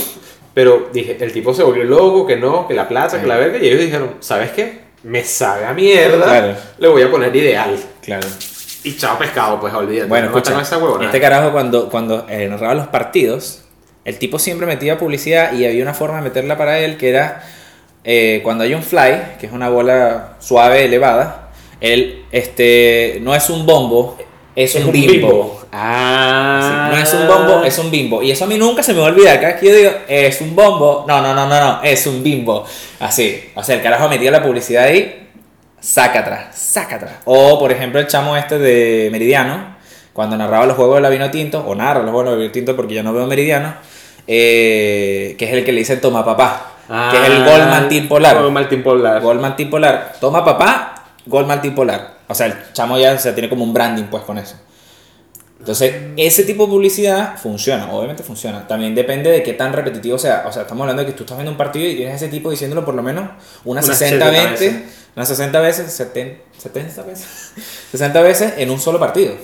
[0.54, 3.58] pero dije, el tipo se volvió loco, que no, que la plata, que la verga,
[3.58, 4.81] y ellos dijeron, ¿sabes qué?
[5.04, 6.56] Me sabe a mierda, Claro.
[6.78, 7.76] le voy a poner ideal.
[8.00, 8.26] Claro.
[8.84, 10.08] Y chao pescado, pues olvídate.
[10.08, 11.06] Bueno, no escucha, esa huevona.
[11.06, 13.62] este carajo cuando, cuando eh, narraba los partidos,
[14.04, 17.42] el tipo siempre metía publicidad y había una forma de meterla para él que era
[18.04, 23.48] eh, cuando hay un fly, que es una bola suave, elevada, él este, no es
[23.50, 24.18] un bombo,
[24.56, 25.60] es, un, bimbo.
[25.60, 26.90] Sí, Ah.
[26.92, 28.22] no es un bombo, es un bimbo.
[28.22, 29.40] Y eso a mí nunca se me va a olvidar.
[29.40, 32.22] Cada vez que yo digo, es un bombo, no, no, no, no, no, es un
[32.22, 32.66] bimbo.
[33.00, 33.50] Así.
[33.54, 35.30] O sea, el carajo metía la publicidad ahí,
[35.80, 37.12] saca atrás, saca atrás.
[37.24, 39.76] O, por ejemplo, el chamo este de Meridiano,
[40.12, 42.52] cuando narraba los juegos de la vino tinto, o narra los juegos de la vino
[42.52, 43.74] tinto porque ya no veo Meridiano,
[44.26, 46.72] eh, que es el que le dicen toma papá,
[47.10, 48.42] que es el gol Mantín Polar.
[48.42, 49.22] Gol Martín Polar.
[49.70, 50.12] Polar.
[50.20, 52.18] Toma papá, gol Mantín Polar.
[52.28, 54.56] O sea, el chamo ya se tiene como un branding pues con eso.
[55.62, 58.66] Entonces, ese tipo de publicidad funciona, obviamente funciona.
[58.66, 60.44] También depende de qué tan repetitivo sea.
[60.48, 62.50] O sea, estamos hablando de que tú estás viendo un partido y tienes ese tipo
[62.50, 63.30] diciéndolo por lo menos
[63.64, 64.94] unas Unas 60 70 veces, veces.
[65.14, 67.52] unas 60 veces, 70, 70 veces,
[67.92, 69.34] 60 veces en un solo partido.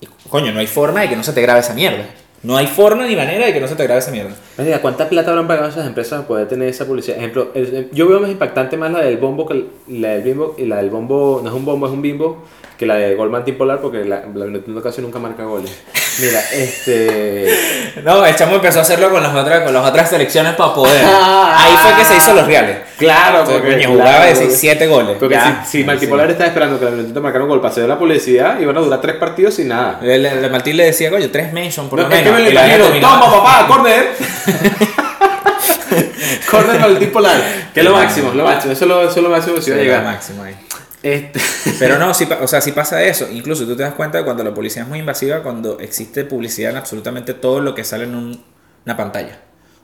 [0.00, 2.04] Y, coño, no hay forma de que no se te grabe esa mierda.
[2.44, 4.36] No hay forma ni manera de que no se te grabe esa mierda.
[4.62, 7.18] Mira, ¿cuánta plata habrán pagado esas empresas para poder tener esa publicidad?
[7.18, 9.68] Ejemplo, el- yo veo más impactante más la del bombo que el-
[10.00, 12.44] la del bimbo y la del bombo, no es un bombo, es un bimbo,
[12.78, 15.70] que la de gol Martín Polar porque la, la casi nunca marca goles.
[16.18, 17.48] Mira, este...
[18.04, 21.02] No, el chamo empezó a hacerlo con las otras, con las otras selecciones para poder.
[21.04, 21.56] Ah.
[21.66, 22.78] Ahí fue que se hizo los reales.
[22.96, 25.16] Claro, Entonces, porque coño, jugaba claro, de porque- 7 goles.
[25.18, 25.64] Porque Ya.
[25.66, 28.58] si, si Polar estaba esperando que la Vinotinto marcara un gol para hacer la publicidad,
[28.60, 30.00] iban a durar tres partidos sin nada.
[30.02, 32.38] El, el Martín le decía, coño, tres mention por No, lo es que menos.
[32.42, 32.50] me lo
[32.86, 33.08] imagino.
[33.08, 34.06] Toma, papá, corner.
[36.50, 37.70] corner Martín Polar.
[37.74, 38.72] Que es lo máximo, lo máximo.
[38.72, 40.04] Eso es lo, eso es lo máximo que se Sí, iba a llegar.
[40.04, 40.56] máximo ahí.
[41.02, 41.40] Este...
[41.78, 43.28] Pero no, o sea, sí pasa eso.
[43.30, 46.72] Incluso tú te das cuenta de cuando la publicidad es muy invasiva, cuando existe publicidad
[46.72, 48.44] en absolutamente todo lo que sale en un-
[48.84, 49.38] una pantalla.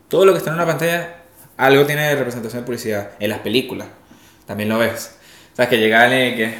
[0.08, 1.16] Todo lo que está en una pantalla,
[1.56, 3.10] algo tiene representación de publicidad.
[3.18, 3.88] En las películas,
[4.46, 5.12] también lo ves.
[5.52, 6.54] O sea, que llega alguien y que...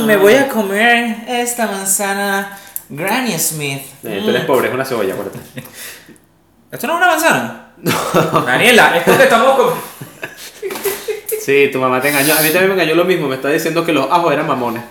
[0.00, 2.58] "Mm, me voy a comer esta manzana
[2.88, 3.82] Granny Smith.
[4.02, 5.38] Eh, tú eres pobre, es una cebolla, acuérdate.
[6.72, 7.58] ¿Esto no es una manzana?
[7.82, 7.92] No.
[8.42, 9.82] Daniela, esto que estamos comiendo...
[11.44, 12.34] Sí, tu mamá te engañó.
[12.34, 13.26] A mí también me engañó lo mismo.
[13.26, 14.84] Me está diciendo que los ajos eran mamones.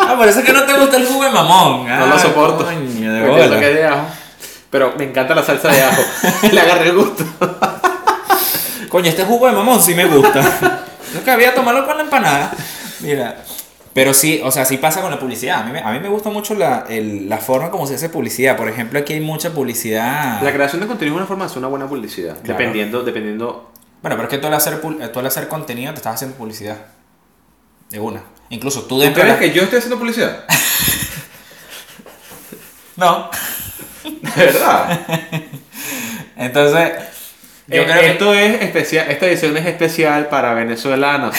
[0.00, 1.88] Ah, por eso es que no te gusta el jugo de mamón.
[1.88, 2.64] No lo Ah, soporto.
[2.66, 3.60] coño, de Porque es lo bola.
[3.60, 4.06] que es de ajo.
[4.70, 6.02] Pero me encanta la salsa de ajo.
[6.52, 7.24] Le agarré el gusto.
[8.90, 10.42] Coño, este jugo de mamón sí me gusta.
[11.14, 12.50] Yo que había tomarlo con la empanada.
[13.00, 13.36] Mira.
[13.98, 15.60] Pero sí, o sea, sí pasa con la publicidad.
[15.60, 18.08] A mí me, a mí me gusta mucho la, el- la forma como se hace
[18.08, 18.56] publicidad.
[18.56, 20.40] Por ejemplo, aquí hay mucha publicidad.
[20.40, 22.34] La creación de contenido es una forma de hacer una buena publicidad.
[22.42, 22.58] Claro.
[22.58, 23.72] Dependiendo, dependiendo.
[24.00, 26.36] Bueno, pero es que tú al, hacer, pu- tú al hacer contenido te estás haciendo
[26.36, 26.76] publicidad.
[27.90, 28.22] De una.
[28.50, 30.44] Incluso tú ¿Tú dentro de crees la- que yo estoy haciendo publicidad?
[32.96, 33.30] No.
[34.04, 35.00] De verdad.
[36.36, 36.92] Entonces,
[37.68, 38.06] yo Eh, creo que...
[38.10, 41.34] esto es especial, esta edición es especial para venezolanos.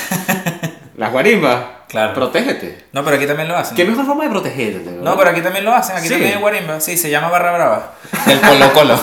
[1.00, 1.58] Las guarimbas.
[1.88, 2.14] Claro.
[2.14, 2.86] Protégete.
[2.92, 3.76] No, pero aquí también lo hacen.
[3.78, 4.92] ¿Qué mejor forma de protegerte?
[5.02, 5.96] No, pero aquí también lo hacen.
[5.96, 6.14] Aquí Sí.
[6.14, 6.82] también hay guarimba.
[6.82, 7.94] Sí, se llama Barra Brava.
[8.26, 9.00] Del Colo Colo.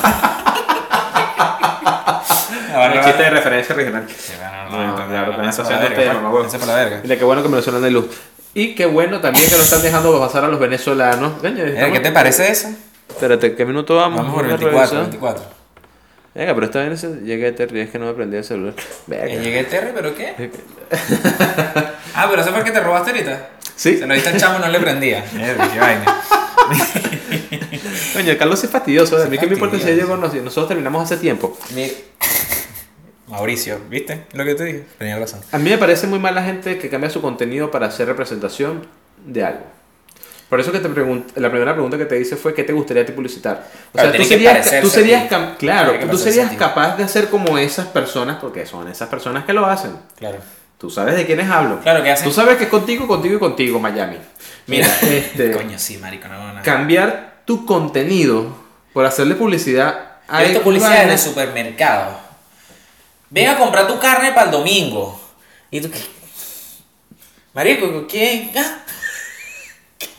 [2.77, 4.05] Un chiste de referencia regional.
[4.09, 7.03] Sí, bueno, No, no, no, no, no, para la verga.
[7.17, 8.07] Que bueno que me lo suenan de luz.
[8.53, 11.33] Y qué bueno también que lo están dejando pasar a los venezolanos.
[11.41, 12.69] Coño, Eh, ¿Qué te parece eso?
[13.09, 14.19] Espérate, ¿qué minuto vamos?
[14.19, 15.03] Vamos por Una 24, revisión.
[15.11, 15.56] 24.
[16.37, 18.75] Venga, pero esta vez llegué a Terry, es que no me prendí el celular.
[19.07, 19.27] Venga.
[19.27, 20.51] Eh, llegué Terry, ¿pero qué?
[22.18, 23.49] Ah, pero eso fue que te robaste ahorita.
[23.75, 23.99] Sí.
[23.99, 25.22] Se lo diste al chamo y no le prendía.
[25.33, 26.20] Qué vaina.
[28.14, 29.22] Coño, Carlos es fastidioso.
[29.22, 30.37] A mí que me importa si conozco.
[30.42, 31.59] Nosotros terminamos hace tiempo.
[31.75, 31.92] Mi-
[33.29, 34.85] Mauricio, ¿viste lo que te dije?
[34.99, 35.40] Tenía razón.
[35.53, 38.87] A mí me parece muy mal la gente que cambia su contenido para hacer representación
[39.27, 39.64] de algo.
[40.49, 43.03] Por eso que te pregun- la primera pregunta que te hice fue ¿qué te gustaría
[43.03, 43.67] a ti publicitar?
[43.89, 45.25] O Claro, sea, tú serías, tú a serías
[45.59, 49.53] claro, tú serías a capaz de hacer como esas personas, porque son esas personas que
[49.53, 49.97] lo hacen.
[50.17, 50.39] Claro.
[50.79, 51.81] Tú sabes de quiénes hablo.
[51.81, 54.19] Claro, que hacen- Tú sabes que es contigo, contigo y contigo, Miami.
[54.67, 56.63] Mira, este, Coño, sí, marico, no, no.
[56.63, 58.47] cambiar tu contenido
[58.93, 62.19] por hacerle publicidad Yo visto X publicidad en el supermercado.
[63.31, 65.21] Ven a comprar tu carne para el domingo.
[65.73, 65.99] Y tú, ¿qué?
[67.55, 68.51] Marico, ¿qué?
[68.57, 68.79] ¿Ah?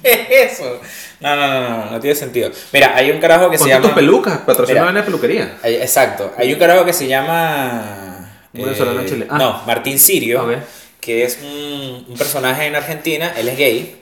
[0.02, 0.80] ¿Qué es eso?
[1.20, 2.52] No, no, no, no, no tiene sentido.
[2.72, 3.88] Mira, hay un carajo que se llama.
[3.88, 5.58] tus pelucas, patrocina una peluquería.
[5.64, 6.34] Exacto.
[6.38, 8.30] Hay un carajo que se llama.
[8.54, 9.28] Venezolano en Chile.
[9.30, 9.38] Ah.
[9.38, 10.48] No, Martín Sirio.
[11.00, 13.34] Que es un, un personaje en Argentina.
[13.38, 14.02] Él es gay.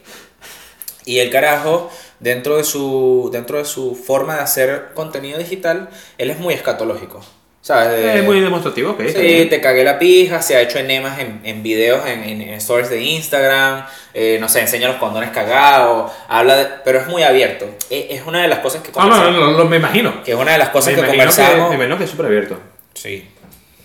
[1.04, 6.30] Y el carajo, dentro de su, dentro de su forma de hacer contenido digital, él
[6.30, 7.24] es muy escatológico.
[7.66, 7.88] ¿Sabes?
[8.00, 9.02] De- Es muy demostrativo, ok.
[9.08, 12.54] Sí, te cagué la pija, se ha hecho enemas en, en videos, en, en- en
[12.54, 17.24] stories de Instagram, eh, no sé, enseña los condones cagados, habla de, pero es muy
[17.24, 17.66] abierto.
[17.90, 19.40] E- Es una de las cosas que Ah, no, conversamos.
[19.40, 20.22] no, no, no, me imagino.
[20.22, 21.68] Que es una de las cosas me, que imagino que, conversamos.
[21.70, 22.60] me imagino que es súper abierto.
[22.94, 23.28] Sí.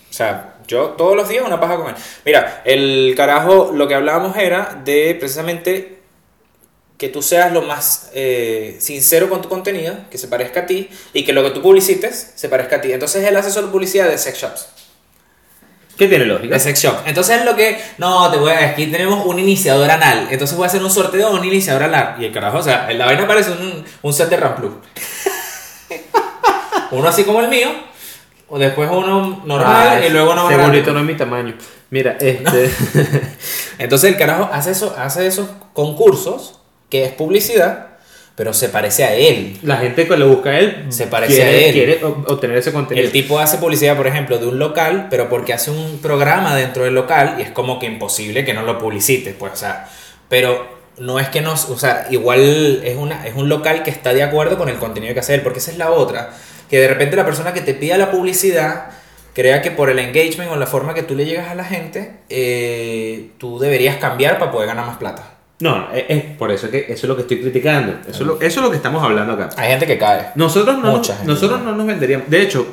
[0.08, 1.94] O sea, yo todos los días una paja con él.
[2.24, 6.01] Mira, el carajo, lo que hablábamos era de precisamente
[7.02, 10.88] que tú seas lo más eh, sincero con tu contenido, que se parezca a ti,
[11.12, 12.92] y que lo que tú publicites se parezca a ti.
[12.92, 14.68] Entonces él hace solo publicidad de sex shops.
[15.98, 16.54] ¿Qué tiene lógica?
[16.54, 16.94] De sex shop.
[17.04, 20.28] Entonces lo que, no, te voy a, aquí tenemos un iniciador anal.
[20.30, 22.14] Entonces voy a hacer un sorteo de un iniciador anal.
[22.20, 24.80] Y el carajo, o sea, la vaina parece un, un set de Ramplu.
[26.92, 27.68] uno así como el mío,
[28.48, 30.66] o después uno normal Ah, y luego uno grande.
[30.66, 31.56] bonito no es mi tamaño.
[31.90, 32.70] Mira, este.
[33.78, 36.61] Entonces el carajo hace, eso, hace esos concursos,
[36.92, 37.86] que es publicidad,
[38.36, 39.56] pero se parece a él.
[39.62, 41.72] la gente que lo busca a él Se parece quiere, a él.
[41.72, 43.06] quiere ob- obtener ese contenido.
[43.06, 46.84] El tipo hace publicidad, por ejemplo, de un local, pero porque hace un programa dentro
[46.84, 49.88] del local y es como que imposible que no lo publicite, pues, o sea,
[50.28, 50.66] pero
[50.98, 54.22] no es que no, o sea, igual es, una, es un local que está de
[54.22, 56.30] acuerdo con el contenido que hace él, porque esa es la otra,
[56.70, 58.86] que de repente la persona que te pida la publicidad
[59.34, 62.12] crea que por el engagement o la forma que tú le llegas a la gente,
[62.28, 65.38] eh, tú deberías cambiar para poder ganar más plata.
[65.62, 67.92] No, es, es por eso que eso es lo que estoy criticando.
[68.08, 69.50] Eso, es lo, eso es lo que estamos hablando acá.
[69.56, 70.30] Hay gente que cae.
[70.34, 71.32] Nosotros no, Mucha nos, gente.
[71.32, 72.28] nosotros no nos venderíamos.
[72.28, 72.66] De hecho,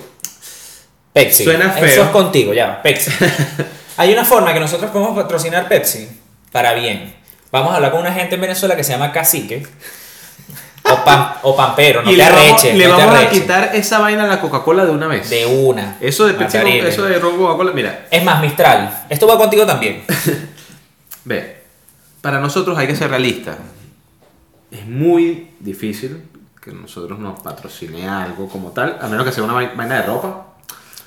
[1.13, 1.43] Pepsi.
[1.43, 2.03] Suena Eso feo.
[2.03, 3.11] es contigo, ya, Pepsi.
[3.97, 6.07] Hay una forma que nosotros podemos patrocinar Pepsi
[6.51, 7.13] para bien.
[7.51, 9.65] Vamos a hablar con una gente en Venezuela que se llama Cacique.
[10.83, 14.23] O, pam- o Pampero, no y te le vamos, le vamos a quitar esa vaina
[14.23, 15.29] a la Coca-Cola de una vez.
[15.29, 15.97] De una.
[16.01, 19.05] eso de Pepsi, eso de ron Coca-Cola, mira, Es más, Mistral.
[19.09, 20.03] Esto va contigo también.
[21.25, 21.58] ve,
[22.21, 23.57] para nosotros hay que ser realistas.
[24.71, 26.23] Es muy difícil
[26.61, 30.03] que nosotros nos patrocine algo como tal, a menos que sea una vai- vaina de
[30.03, 30.45] ropa.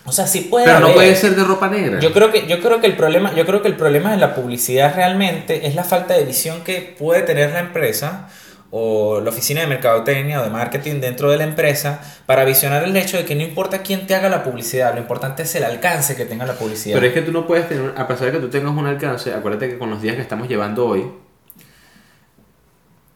[0.04, 2.00] O sea, sí puede Pero no puede ser de ropa negra.
[2.00, 4.34] Yo creo que yo creo que el problema yo creo que el problema de la
[4.34, 8.28] publicidad realmente es la falta de visión que puede tener la empresa
[8.74, 12.96] o la oficina de mercadotecnia o de marketing dentro de la empresa para visionar el
[12.96, 16.16] hecho de que no importa quién te haga la publicidad, lo importante es el alcance
[16.16, 16.94] que tenga la publicidad.
[16.94, 19.34] Pero es que tú no puedes tener, a pesar de que tú tengas un alcance,
[19.34, 21.04] acuérdate que con los días que estamos llevando hoy,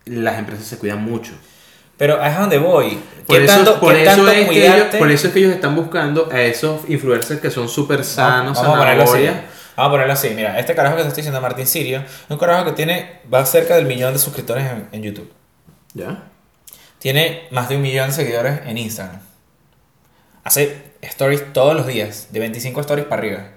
[0.05, 1.33] las empresas se cuidan mucho.
[1.97, 2.99] Pero es a donde voy.
[3.27, 5.39] Por ¿Qué eso, tanto, por, qué eso tanto es que ellos, por eso es que
[5.39, 9.13] ellos están buscando a esos influencers que son súper sanos, vamos a ponerlo así.
[9.13, 9.45] zanahoria.
[9.75, 10.29] Vamos a ponerlo así.
[10.37, 13.47] Mira, este carajo que te estoy diciendo, Martín Sirio, es un carajo que tiene, va
[13.47, 15.31] cerca del millón de suscriptores en, en YouTube.
[15.97, 16.25] ¿Ya?
[16.99, 19.21] Tiene más de un millón de seguidores en Instagram.
[20.45, 23.49] Hace stories todos los días, de 25 stories para arriba.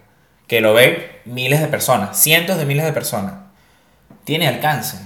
[0.47, 3.33] Que lo ven miles de personas, cientos de miles de personas.
[4.23, 4.97] Tiene alcance.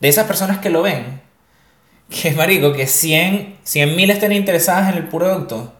[0.00, 1.20] De esas personas que lo ven,
[2.08, 5.72] que marico, que 100, 100 mil estén interesadas en el producto,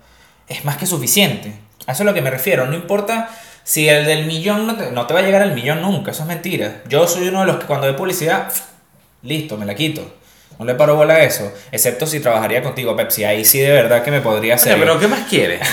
[0.47, 1.55] es más que suficiente.
[1.87, 2.67] A eso es a lo que me refiero.
[2.67, 3.31] No importa
[3.65, 6.23] si el del millón no te, no te va a llegar al millón nunca, eso
[6.23, 6.83] es mentira.
[6.89, 8.53] Yo soy uno de los que cuando ve publicidad,
[9.23, 10.20] listo, me la quito.
[10.61, 13.25] No le paro bola a eso, excepto si trabajaría contigo, Pepsi.
[13.25, 14.75] Ahí sí de verdad que me podría hacer.
[14.75, 15.67] Oye, pero ¿qué más quieres?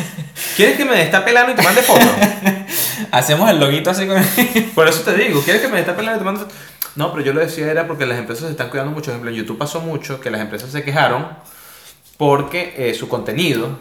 [0.56, 2.06] ¿Quieres que me destape el ano y te mande fotos?
[3.10, 4.22] Hacemos el loguito así con.
[4.76, 6.56] Por eso te digo, ¿quieres que me destape el ano y te mande fotos?
[6.94, 9.06] No, pero yo lo decía era porque las empresas se están cuidando mucho.
[9.06, 11.26] Por ejemplo, en YouTube pasó mucho que las empresas se quejaron
[12.16, 13.80] porque eh, su contenido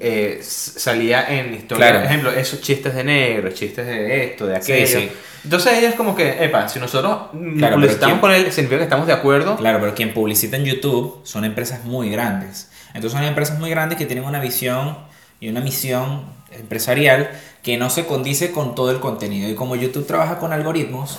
[0.00, 1.86] eh, s- salía en historia.
[1.86, 1.98] Claro.
[2.00, 4.86] Por ejemplo, esos chistes de negro, chistes de esto, de aquello.
[5.00, 5.10] sí.
[5.42, 8.84] Entonces ellas como que, epa, si nosotros mm, Claro, publicitamos ¿quién- con él, significa que
[8.84, 9.56] estamos de acuerdo.
[9.56, 12.68] Claro, pero quien publicita en YouTube son empresas muy grandes.
[12.92, 14.98] Entonces son empresas muy grandes que tienen una visión
[15.40, 17.30] y una misión empresarial
[17.62, 19.48] que no se condice con todo el contenido.
[19.48, 21.18] Y como YouTube trabaja con algoritmos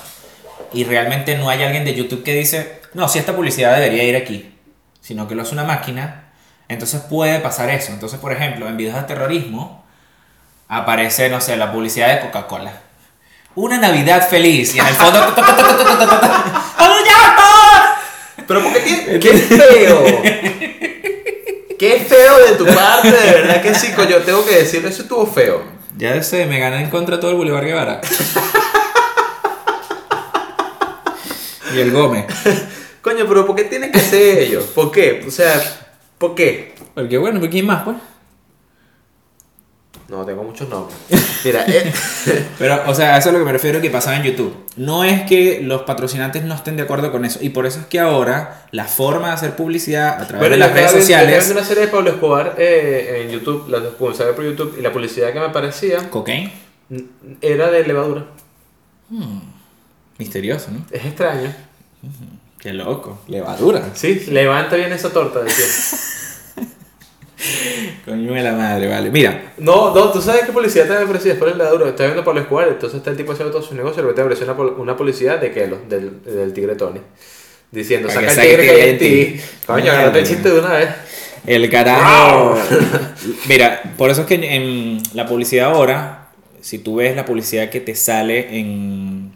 [0.74, 4.15] y realmente no hay alguien de YouTube que dice, no, si esta publicidad debería ir
[4.15, 4.52] aquí,
[5.02, 6.20] sino que lo hace una máquina,
[6.71, 7.91] Entonces puede pasar eso.
[7.91, 9.84] Entonces, por ejemplo, en videos de terrorismo
[10.67, 12.71] aparece, no sé, la publicidad de Coca-Cola.
[13.55, 14.73] Una Navidad feliz.
[14.73, 15.19] Y en el fondo.
[18.47, 20.03] Pero porque qué, qué feo.
[21.77, 25.25] Qué feo de tu parte, de verdad que sí, coño, tengo que decir, eso estuvo
[25.25, 25.63] feo.
[25.97, 28.01] Ya sé, me gané en contra todo el Boulevard Guevara.
[31.73, 32.25] y el Gómez.
[33.01, 34.65] Coño, pero ¿por qué tienen que ser ellos?
[34.75, 35.23] ¿Por qué?
[35.27, 35.60] O sea,
[36.21, 36.75] ¿por qué?
[36.93, 37.97] Porque bueno, ¿por quién más, pues?
[40.07, 40.95] No, tengo muchos nombres.
[41.43, 41.91] Mira, eh,
[42.60, 44.53] Pero, o sea, eso es a lo que me refiero que pasaba en YouTube.
[44.75, 47.39] No es que los patrocinantes no estén de acuerdo con eso.
[47.41, 50.57] Y por eso es que ahora la forma de hacer publicidad a través bueno, de
[50.60, 51.38] las yo redes yo sociales.
[51.38, 54.91] viendo una serie de Pablo Escobar eh, en YouTube, la publicidad por YouTube, y la
[54.91, 56.51] publicidad que me parecía Cocaine.
[57.39, 58.25] era de levadura.
[60.17, 60.86] Misterioso, ¿no?
[60.91, 61.51] Es extraño.
[62.62, 63.19] Qué loco.
[63.28, 63.89] Levadura.
[63.95, 65.65] Sí, levanta bien esa torta, decía.
[68.06, 69.10] Coño de la madre, vale.
[69.10, 71.89] Mira, No, no, tú sabes qué publicidad te parecía después de la levadura.
[71.89, 74.21] Estaba viendo Pablo Escobar, entonces está el tipo haciendo todo su negocio, y de repente
[74.21, 77.00] apareció una, una publicidad de Kelo, del, del tigre Tony.
[77.71, 79.41] Diciendo, saca que el tigre que hay en ti.
[79.65, 80.89] Coño, agárrate el chiste de una vez.
[81.47, 82.58] el carajo.
[83.47, 86.28] Mira, por eso es que en, en la publicidad ahora,
[86.62, 89.32] si tú ves la publicidad que te sale en,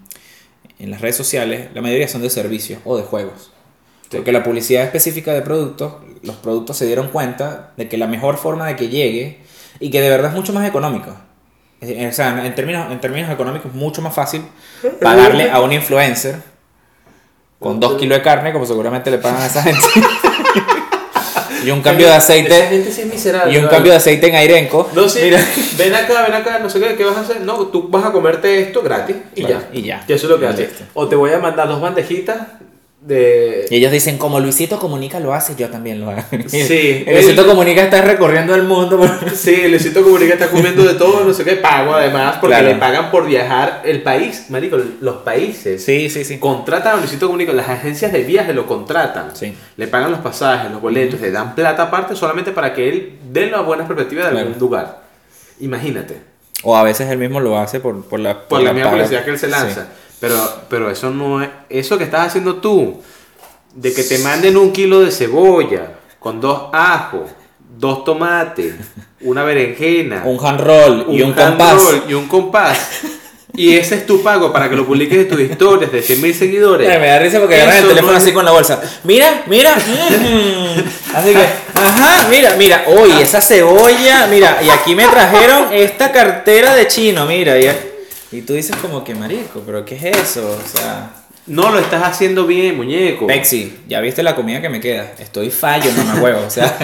[0.79, 3.51] en las redes sociales, la mayoría son de servicios o de juegos.
[4.09, 4.17] Sí.
[4.17, 8.37] Porque la publicidad específica de productos, los productos se dieron cuenta de que la mejor
[8.37, 9.39] forma de que llegue
[9.79, 11.15] y que de verdad es mucho más económico.
[11.81, 14.43] O sea, en términos, en términos económicos es mucho más fácil
[15.01, 16.41] pagarle a un influencer
[17.59, 19.81] con dos kilos de carne, como seguramente le pagan a esa gente.
[21.65, 23.53] y un cambio de aceite gente sí es miserable.
[23.53, 23.75] y un ¿vale?
[23.75, 24.89] cambio de aceite en Airenco.
[24.93, 25.39] No, sí, Mira.
[25.77, 27.41] ven acá, ven acá, no sé qué, ¿qué vas a hacer?
[27.41, 29.77] No, tú vas a comerte esto gratis y Claro, ya.
[29.79, 30.03] y ya.
[30.07, 30.69] eso es lo que Y haces.
[30.93, 32.37] O te voy a mandar dos bandejitas
[33.05, 33.65] de...
[33.69, 36.23] Y ellos dicen, como Luisito Comunica lo hace, yo también lo hago.
[36.47, 38.97] Sí, El Luisito Comunica está recorriendo el mundo.
[38.97, 42.67] por- Sí, Luisito Comunica está comiendo de todo, no sé qué, pago además, porque Claro.
[42.69, 45.83] le pagan por viajar el país, marico, los países.
[45.85, 46.39] Sí, sí, sí.
[46.39, 49.35] Contratan a Luisito Comunica, las agencias de viaje lo contratan.
[49.35, 49.53] Sí.
[49.77, 53.47] Le pagan los pasajes, los boletos, le dan plata aparte solamente para que él dé
[53.47, 55.01] una buena perspectiva de algún lugar.
[55.59, 56.34] Imagínate.
[56.63, 59.31] O a veces él mismo lo hace por, por la, Por la misma publicidad que
[59.31, 59.83] él se lanza.
[59.83, 59.87] Sí.
[60.19, 60.35] Pero,
[60.69, 61.49] pero eso no es.
[61.69, 63.01] Eso que estás haciendo tú,
[63.73, 67.29] de que te manden un kilo de cebolla con dos ajos,
[67.77, 68.75] dos tomates,
[69.21, 73.01] una berenjena, Un hand roll y un, hand roll y un compás.
[73.03, 73.07] Y
[73.57, 76.89] ese es tu pago para que lo publiques en tus historias de 100 mil seguidores.
[76.89, 78.81] Ay, me da risa porque agarran el teléfono no así con la bolsa.
[79.03, 79.75] Mira, mira.
[79.75, 81.15] mm.
[81.15, 82.85] Así que, ajá, mira, mira.
[82.87, 84.27] Uy, esa cebolla.
[84.27, 87.59] Mira, y aquí me trajeron esta cartera de chino, mira.
[87.59, 87.69] Y,
[88.31, 90.45] y tú dices como que marico, pero ¿qué es eso?
[90.47, 91.11] O sea,
[91.47, 93.27] No lo estás haciendo bien, muñeco.
[93.27, 95.13] Pexi, ya viste la comida que me queda.
[95.19, 96.41] Estoy fallo, mamá huevo.
[96.45, 96.75] O sea,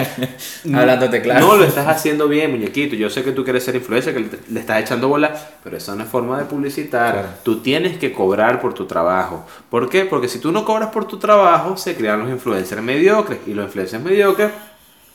[0.72, 1.46] hablándote claro.
[1.46, 2.94] No lo estás haciendo bien, muñequito.
[2.94, 6.04] Yo sé que tú quieres ser influencer, que le, estás echando bola, pero esa no
[6.04, 7.12] es forma de publicitar.
[7.12, 7.28] Claro.
[7.42, 9.44] Tú tienes que cobrar por tu trabajo.
[9.68, 10.04] ¿Por qué?
[10.04, 13.40] Porque si tú no cobras por tu trabajo, se crean los influencers mediocres.
[13.48, 14.52] Y los influencers mediocres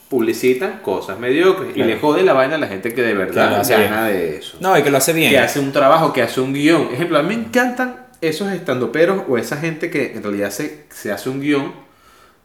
[0.10, 1.74] publicitan cosas mediocres.
[1.74, 1.90] Claro.
[1.90, 4.40] Y le jode la vaina a la gente que de verdad lo hace gana de
[4.40, 4.58] eso.
[4.60, 5.30] No, y que lo hace bien.
[5.30, 6.90] Que hace un trabajo, que hace un guion.
[6.92, 11.12] Ejemplo, a mí me encantan esos estandoperos o esa gente que en realidad se, se
[11.12, 11.74] hace un guion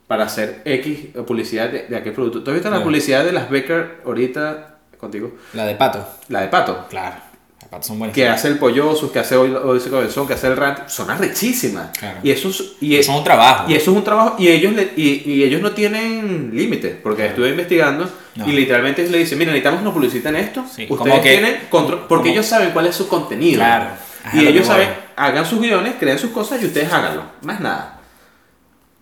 [0.07, 2.43] para hacer X publicidad de, de aquel producto.
[2.43, 2.85] ¿Tú has visto la Claro.
[2.85, 5.33] publicidad de las Becker ahorita contigo?
[5.55, 6.07] La de pato.
[6.29, 6.87] La de Pato.
[6.91, 7.17] Claro.
[7.61, 8.15] Las patos son buenas.
[8.15, 10.89] Que hace el pollosus, que hace hoy hoy cabezón, que hace el rant.
[10.89, 11.97] Son arrechísimas.
[11.97, 12.19] Claro.
[12.23, 13.71] Y eso es, y es- un trabajo.
[13.71, 14.37] y eso es un trabajo.
[14.39, 16.91] Y ellos, le- y, y ellos no tienen límite.
[17.03, 18.47] Porque estuve investigando No.
[18.49, 20.65] y literalmente le dicen: Mira, necesitamos que nos publiciten esto.
[20.71, 22.01] Sí, Ustedes que- tienen control.
[22.09, 23.61] Porque como- ellos saben cuál es su contenido.
[23.61, 23.87] Claro.
[24.33, 27.25] Y lo ellos saben, hagan sus guiones, creen sus cosas y ustedes háganlo.
[27.43, 27.99] Más nada.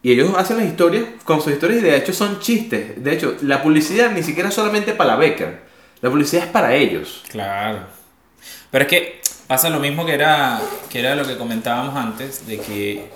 [0.03, 3.03] Y ellos hacen las historias con sus historias y de hecho son chistes.
[3.05, 5.61] De hecho, la publicidad ni siquiera es solamente para la Becker.
[6.01, 7.23] La publicidad es para ellos.
[7.29, 7.81] Claro.
[8.71, 12.59] Pero es que pasa lo mismo que era, que era lo que comentábamos antes, de
[12.59, 13.11] que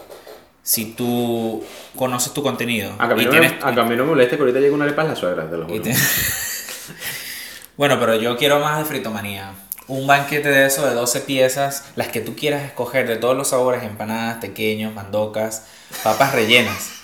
[0.62, 1.64] si tú
[1.96, 3.52] conoces tu contenido A y tienes...
[3.64, 5.57] me, a mí no me molesta que ahorita llegue una arepa en la suegra, te
[5.57, 5.82] lo y juro.
[5.82, 5.94] te-
[7.76, 9.52] bueno, pero yo quiero más de fritomanía.
[9.87, 13.49] Un banquete de eso de 12 piezas, las que tú quieras escoger, de todos los
[13.49, 15.64] sabores, empanadas, pequeños, mandocas,
[16.03, 17.01] papas rellenas.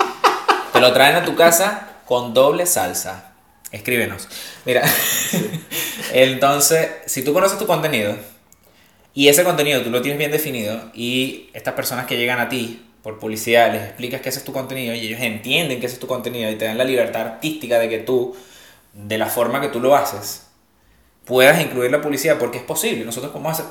[0.73, 3.33] Te lo traen a tu casa con doble salsa.
[3.71, 4.29] Escríbenos.
[4.65, 4.83] Mira,
[6.15, 8.17] entonces, si tú conoces tu contenido
[9.13, 12.87] y ese contenido tú lo tienes bien definido y estas personas que llegan a ti
[13.03, 16.01] por publicidad les explicas que ese es tu contenido y ellos entienden que ese es
[16.01, 18.35] tu contenido y te dan la libertad artística de que tú,
[18.95, 20.47] de la forma que tú lo haces,
[21.31, 23.05] puedas incluir la publicidad porque es posible.
[23.05, 23.67] Nosotros podemos hacer...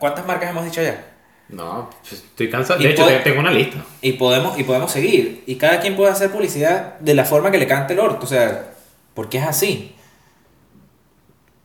[0.00, 1.12] ¿Cuántas marcas hemos dicho ya?
[1.48, 2.80] No, pues, estoy cansado.
[2.80, 3.78] Y De hecho, tengo una lista.
[4.02, 5.44] Y podemos, y podemos seguir.
[5.46, 8.24] Y cada quien puede hacer publicidad de la forma que le cante el orto.
[8.24, 8.72] O sea,
[9.14, 9.94] Porque es así.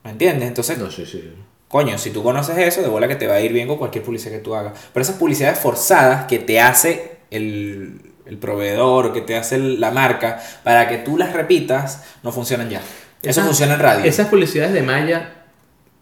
[0.03, 0.47] ¿Me entiendes?
[0.47, 1.33] Entonces, No, sí, sí.
[1.67, 4.03] Coño, si tú conoces eso, de bola que te va a ir bien con cualquier
[4.03, 4.73] publicidad que tú hagas.
[4.93, 10.39] Pero esas publicidades forzadas que te hace el, el proveedor que te hace la marca
[10.63, 12.81] para que tú las repitas, no funcionan ya.
[13.21, 14.05] Eso Esas- funciona en radio.
[14.05, 15.29] Esas publicidades de malla,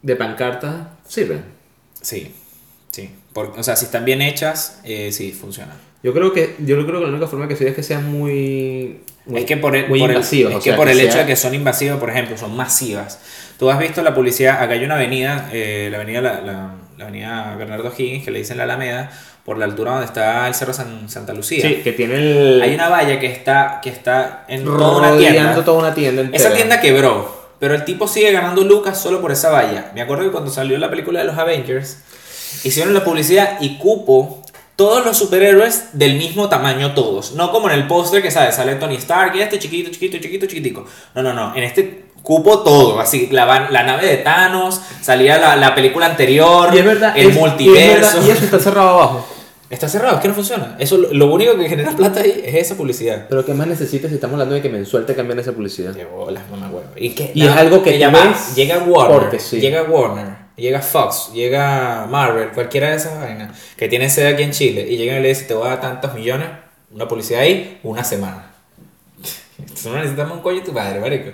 [0.02, 0.76] de pancartas,
[1.08, 1.44] sirven.
[2.02, 2.34] Sí,
[2.92, 3.10] sí.
[3.34, 5.76] Por- o sea, si están bien hechas, eh, sí, funcionan.
[6.02, 9.02] Yo creo que yo creo que la única forma que sirve es que sean muy,
[9.26, 11.12] muy es que por el, muy por el- invasivas, es que sea, por el hecho
[11.12, 13.20] sea- de que son invasivas, por ejemplo, son masivas.
[13.60, 17.04] Tú has visto la publicidad, acá hay una avenida, eh, la avenida la, la- la
[17.06, 19.12] avenida Bernardo Higgins, que le dicen la Alameda,
[19.46, 21.62] por la altura donde está el Cerro San- Santa Lucía.
[21.68, 25.64] Sí, que tiene el Hay una valla que está, que está en toda una tienda.
[25.64, 26.44] toda una tienda entera.
[26.44, 29.92] Esa tienda quebró, pero el tipo sigue ganando lucas solo por esa valla.
[29.96, 31.98] Me acuerdo que cuando salió la película de los Avengers,
[32.64, 34.42] hicieron la publicidad y cupo
[34.76, 37.34] todos los superhéroes del mismo tamaño todos.
[37.34, 40.46] No como en el póster que sale, sale Tony Stark y este chiquito, chiquito, chiquito,
[40.46, 40.86] chiquitico.
[41.16, 41.54] No, no, no.
[41.56, 43.00] En este cupo todo.
[43.00, 47.14] Así, la, van- la nave de Thanos, salía la, la película anterior, y es verdad,
[47.18, 47.80] el es- multiverso.
[47.80, 49.28] Y, es verdad, y eso está cerrado abajo.
[49.70, 50.76] Está cerrado, es que no funciona.
[50.80, 53.28] Eso, lo- único que genera plata ahí es esa publicidad.
[53.30, 55.94] Pero ¿qué más necesitas si estamos hablando de que mensual te cambian esa publicidad?
[55.94, 56.90] Qué bolas, mamá huevo.
[56.96, 59.60] Y, que, Y es algo que ves Llega Warner, sí.
[59.60, 64.52] llega Warner, llega Fox, llega Marvel, cualquiera de esas vainas que tienen sede aquí en
[64.52, 66.48] Chile y llegan y le dicen te voy a dar tantos millones,
[66.92, 68.52] una publicidad ahí, una semana.
[69.84, 71.30] Tú no necesitas un coño tu padre, marico.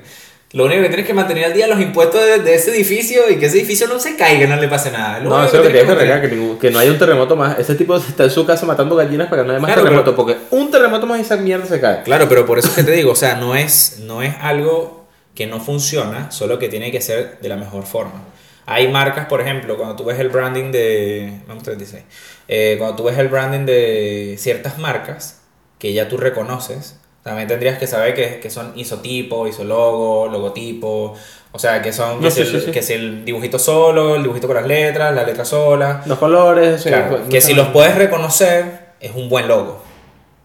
[0.56, 3.36] Lo único que tienes que mantener al día los impuestos de, de ese edificio y
[3.36, 5.20] que ese edificio no se caiga, no le pase nada.
[5.20, 7.36] No, eso es lo que tienes que arreglar, que, ningún- que no haya un terremoto
[7.36, 7.60] más.
[7.60, 10.16] Ese tipo está en su casa matando gallinas para que no haya más Claro, terremoto,
[10.16, 12.04] porque un terremoto más y esa mierda se cae.
[12.04, 15.06] Claro, pero por eso es que te digo, o sea, no es, no es algo
[15.36, 18.24] que no funciona, solo que tiene que ser de la mejor forma.
[18.66, 21.34] Hay marcas, por ejemplo, cuando tú ves el branding de.
[21.48, 22.02] Vamos 36.
[22.48, 25.42] eh, cuando tú ves el branding de ciertas marcas
[25.78, 31.16] que ya tú reconoces, también tendrías que saber que, que son isotipo, isologo, logotipo.
[31.52, 32.20] O sea, que son.
[32.20, 32.72] Que, No, si sí, el, sí, sí.
[32.72, 36.04] que si el dibujito solo, el dibujito con las letras, la letra sola.
[36.06, 39.82] Los colores, Claro, pues, que si los puedes reconocer, es un buen logo.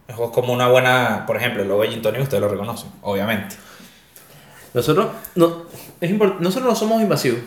[0.09, 3.57] Es como una buena, por ejemplo, el logo de Gin ustedes lo reconocen, obviamente.
[4.72, 5.64] Nosotros, no,
[6.01, 7.41] es import- nosotros no somos invasivos,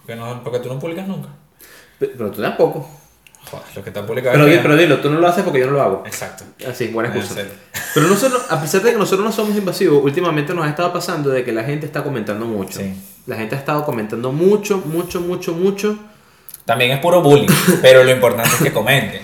[0.00, 1.30] Porque, no, porque tú no publicas nunca.
[1.98, 2.88] pe- pero tú tampoco.
[3.50, 4.38] Joder, los que están publicados.
[4.40, 6.02] Pero, pero dilo, tú no lo haces porque yo no lo hago.
[6.06, 6.44] Exacto.
[6.68, 7.42] Así, buena En excusa.
[7.94, 11.30] Pero nosotros, a pesar de que nosotros no somos invasivos, últimamente nos ha estado pasando
[11.30, 12.80] de que la gente está comentando mucho.
[12.80, 12.94] Sí.
[13.26, 15.98] La gente ha estado comentando mucho, mucho, mucho, mucho.
[16.64, 17.48] También es puro bullying,
[17.82, 19.22] pero lo importante es que comenten.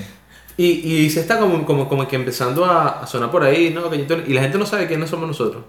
[0.57, 3.91] Y, y se está como, como, como que empezando a, a sonar por ahí, ¿no?
[3.95, 5.63] Y la gente no sabe quiénes somos nosotros.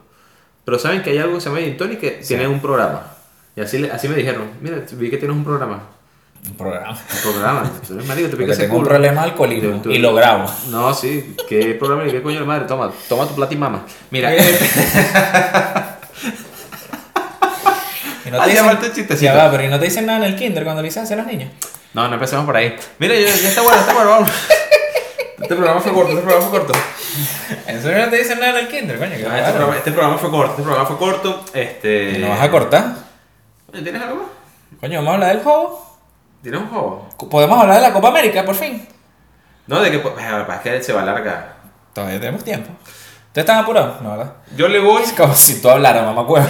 [0.66, 3.14] Pero saben que hay algo que se llama Gin Tonic que tiene un programa.
[3.56, 5.84] Y así, así me dijeron, mira, vi que tienes un programa.
[6.48, 6.92] Un programa.
[6.92, 7.72] Un programa.
[8.08, 8.90] Marico, te Porque tengo un culo.
[8.90, 10.50] problema de alcoholismo Tú- tú- y lo grabo.
[10.70, 11.36] No, sí.
[11.48, 12.66] ¿Qué programa y qué coño de madre?
[12.66, 13.86] Toma, toma tu plata y mama.
[14.12, 14.34] Mira,
[18.26, 19.16] Y no te dicen, chistecito.
[19.26, 21.32] ya va, pero ¿y no te dicen nada en el kinder cuando licencias a los
[21.32, 21.50] niños?
[21.94, 22.76] No, no empecemos por ahí.
[23.00, 24.30] Mira, ya, ya está bueno, está bueno, vamos.
[25.42, 26.74] Este programa fue corto, este programa fue corto.
[27.66, 29.12] ¿En serio no te dicen nada en el kinder, coño?
[29.32, 31.46] Ah, este, programa, este programa fue corto, este programa fue corto.
[31.54, 32.18] Este...
[32.20, 32.96] ¿No vas a cortar?
[33.72, 34.26] ¿Tienes algo más?
[34.82, 35.89] Coño, vamos a hablar del juego.
[36.42, 37.10] ¿Tienes un juego?
[37.30, 38.88] ¿Podemos hablar de la Copa América, por fin?
[39.68, 41.58] No, de que pues, es que se va a alargar.
[41.94, 42.72] Todavía tenemos tiempo.
[43.28, 44.02] ¿Ustedes están apurados?
[44.02, 44.34] No, ¿verdad?
[44.56, 46.42] Yo le voy, Es como si tú hablaras, mamá ¿Me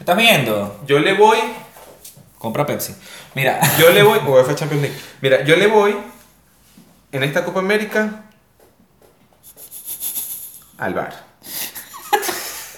[0.00, 0.80] estás viendo?
[0.86, 1.38] yo le voy,
[2.38, 2.94] Compra Pepsi.
[3.34, 4.98] Mira, yo le voy, UEFA Champions League.
[5.20, 5.96] Mira, yo le voy
[7.12, 8.22] en esta Copa América
[10.78, 11.12] al bar.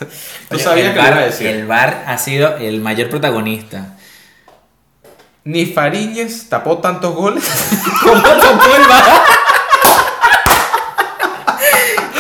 [0.49, 1.47] Tú Oye, sabías que iba a decir.
[1.47, 3.97] el VAR ha sido el mayor protagonista.
[5.45, 7.45] Ni Fariñez tapó tantos goles.
[8.03, 9.23] ¿Cómo tapó el VAR?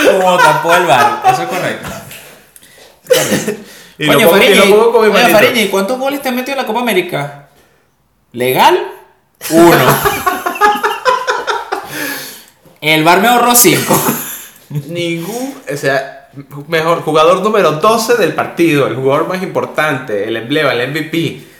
[0.04, 1.22] Como tapó el VAR.
[1.26, 1.88] Eso es correcto.
[3.96, 5.32] Y Coño, Fariñez, oye.
[5.32, 7.48] Fariñez, ¿y cuántos goles te han metido en la Copa América?
[8.32, 8.88] ¿Legal?
[9.50, 9.84] Uno.
[12.82, 13.98] el VAR me ahorró cinco.
[14.68, 16.28] Ningún, o sea,
[16.68, 21.53] mejor jugador número 12 del partido, el jugador más importante, el emblema, el MVP.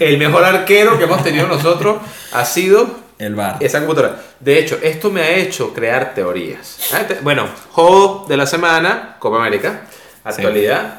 [0.00, 1.98] El mejor arquero que hemos tenido nosotros
[2.32, 3.56] ha sido El VAR.
[3.60, 4.20] esa computadora.
[4.40, 6.78] De hecho, esto me ha hecho crear teorías.
[6.92, 9.82] Ah, Bueno, juego de la semana, Copa América,
[10.24, 10.98] actualidad.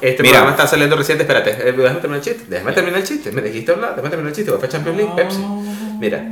[0.00, 0.34] Este Mira.
[0.40, 3.40] programa está saliendo reciente, espérate, eh, déjame terminar el chiste, déjame terminar el chiste, me
[3.40, 5.38] dijiste hablar, déjame terminar el chiste, UEFA Champions League, Pepsi.
[5.98, 6.22] Mira,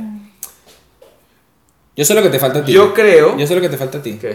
[1.95, 2.71] Yo sé lo que te falta a ti.
[2.73, 4.13] yo creo Yo sé lo que te falta a ti.
[4.17, 4.31] que...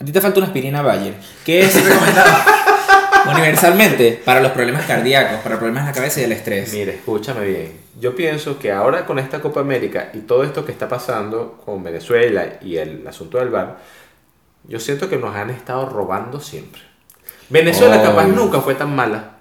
[0.00, 1.14] A ti te falta una aspirina Bayer.
[1.44, 2.36] ¿Qué es recomendado
[3.30, 6.72] universalmente para los problemas cardíacos, para problemas de la cabeza y el estrés?
[6.72, 7.72] Mire, escúchame bien.
[8.00, 11.82] Yo pienso que ahora con esta Copa América y todo esto que está pasando con
[11.82, 13.78] Venezuela y el asunto del VAR,
[14.64, 16.82] yo siento que nos han estado robando siempre.
[17.48, 18.04] Venezuela Oh.
[18.04, 19.35] capaz nunca fue tan mala.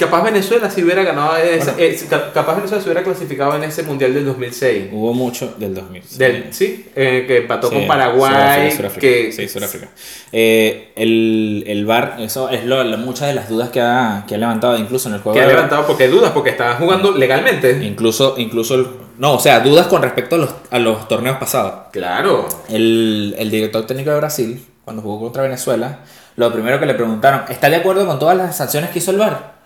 [0.00, 1.72] Capaz Venezuela si hubiera ganado, Bueno.
[1.78, 4.88] eh, ca- capaz Venezuela se hubiera clasificado en ese mundial del 2006.
[4.92, 6.02] Hubo mucho del 2000.
[6.16, 8.32] Del, sí, eh, que empató Sí, con Paraguay.
[8.32, 9.00] Sudáfrica, Sudáfrica.
[9.00, 9.88] que, Sí, Sudáfrica.
[10.32, 14.34] Eh, el, el VAR, eso es lo, lo- muchas de las dudas que ha, que
[14.34, 15.36] ha levantado, incluso en el juego.
[15.38, 17.80] que ha levantado porque dudas, porque estaban jugando legalmente.
[17.84, 18.86] Incluso, incluso el-
[19.18, 21.88] no, o sea, dudas con respecto a los, a los torneos pasados.
[21.92, 22.48] Claro.
[22.70, 25.98] El, el director técnico de Brasil, cuando jugó contra Venezuela,
[26.36, 29.18] lo primero que le preguntaron, ¿está de acuerdo con todas las sanciones que hizo el
[29.18, 29.59] VAR?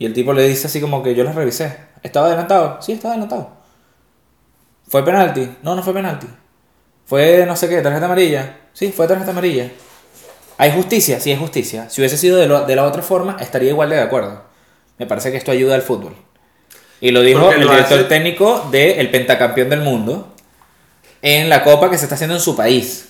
[0.00, 1.76] Y el tipo le dice así como que yo las revisé.
[2.02, 2.78] ¿Estaba adelantado?
[2.80, 3.50] Sí, estaba adelantado.
[4.88, 5.48] ¿Fue penalti?
[5.62, 6.26] No, no fue penalti.
[7.04, 8.56] ¿Fue no sé qué, tarjeta amarilla?
[8.72, 9.70] Sí, fue tarjeta amarilla.
[10.56, 11.20] ¿Hay justicia?
[11.20, 11.88] Sí, hay justicia.
[11.90, 14.42] Si hubiese sido de, lo- de la otra forma, estaría igual de acuerdo.
[14.98, 16.14] Me parece que esto ayuda al fútbol.
[17.00, 20.34] Y lo dijo el director hace- técnico del pentacampeón del mundo
[21.22, 23.09] en la copa que se está haciendo en su país.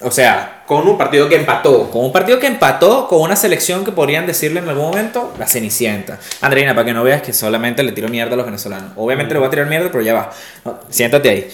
[0.00, 1.90] O sea, Con un partido que empató.
[1.90, 5.46] con un partido que empató con una selección que podrían decirle en algún momento la
[5.46, 6.18] Cenicienta.
[6.40, 8.92] Andreina, para que no veas que solamente le tiro mierda a los venezolanos.
[8.96, 10.30] Obviamente le voy a tirar mierda, pero ya va.
[10.64, 11.48] No, siéntate ahí.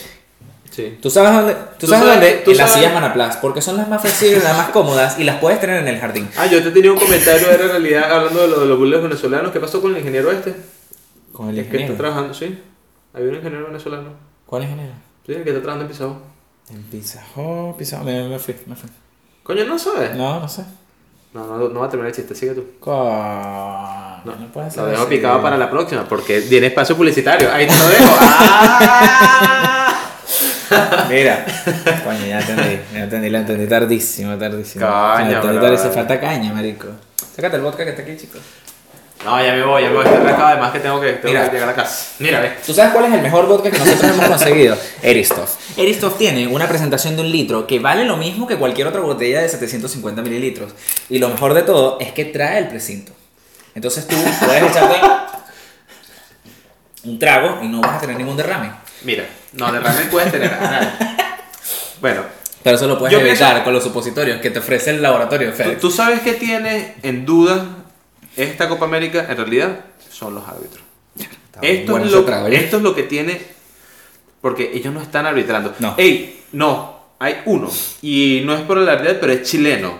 [0.70, 0.98] Sí.
[1.00, 1.54] ¿Tú sabes dónde?
[1.54, 2.42] ¿Tú, Tú sabes, sabes- dónde?
[2.44, 5.36] tú en las sillas Manaplas, porque son las más flexibles, las más cómodas y las
[5.36, 6.28] puedes tener en el jardín.
[6.36, 9.00] Ah, yo te tenía un comentario, era en realidad hablando de, lo, de los bullies
[9.02, 9.52] venezolanos.
[9.52, 10.54] ¿Qué pasó con el ingeniero este?
[11.32, 11.96] Con el El que está ingeniero.
[11.96, 12.58] trabajando, sí.
[13.14, 14.08] Había un ingeniero venezolano.
[14.44, 14.92] ¿Cuál ingeniero?
[15.24, 16.33] Sí, el que está trabajando en Pizarro.
[16.70, 18.04] En Pizza Hut, Pizza Hut.
[18.06, 18.88] Me, me fui, me fui.
[19.42, 20.14] Coño, ¿no sabes?
[20.16, 20.64] No, no sé.
[21.34, 22.64] No, no, no va a terminar el chiste, sigue tú.
[22.80, 25.16] Coño, No, no puede ser Lo dejo así.
[25.16, 27.52] picado para la próxima porque tiene espacio publicitario.
[27.52, 28.16] Ahí te lo dejo.
[28.20, 29.90] ¡Ah!
[31.08, 31.44] Mira,
[32.04, 34.86] coño, ya entendí, ya entendí, la entendí tardísimo, tardísimo.
[34.86, 35.60] Coño, bro.
[35.60, 36.88] tardísimo, falta caña, marico.
[37.36, 38.40] Sácate el vodka que está aquí, chicos.
[39.24, 40.04] No, ya me voy, ya me voy.
[40.04, 41.46] Estoy rascado, además que tengo que, tengo Mira.
[41.46, 42.12] que llegar a casa.
[42.18, 42.52] Mira, ve.
[42.66, 44.76] ¿Tú sabes cuál es el mejor vodka que nosotros hemos conseguido?
[45.02, 45.78] Eristoff.
[45.78, 49.40] Eristoff tiene una presentación de un litro que vale lo mismo que cualquier otra botella
[49.40, 50.72] de 750 mililitros.
[51.08, 53.12] Y lo mejor de todo es que trae el precinto.
[53.74, 54.14] Entonces tú
[54.44, 54.96] puedes echarte
[57.04, 58.70] un trago y no vas a tener ningún derrame.
[59.02, 60.88] Mira, no, de realmente puedes tener a nadie.
[62.00, 62.22] Bueno,
[62.62, 65.50] Pero eso lo puedes Yo evitar pienso- con los supositorios que te ofrece el laboratorio
[65.50, 65.80] ¿tú, FedEx.
[65.80, 67.66] tú sabes qué tiene en duda
[68.36, 69.26] esta Copa América?
[69.28, 69.80] En realidad,
[70.10, 70.82] son los árbitros.
[71.62, 72.56] Esto, es lo, ¿eh?
[72.56, 73.40] esto es lo que tiene.
[74.40, 75.74] Porque ellos no están arbitrando.
[75.78, 75.94] No.
[75.96, 77.70] Ey, no, hay uno.
[78.02, 79.98] Y no es por la realidad, pero es chileno.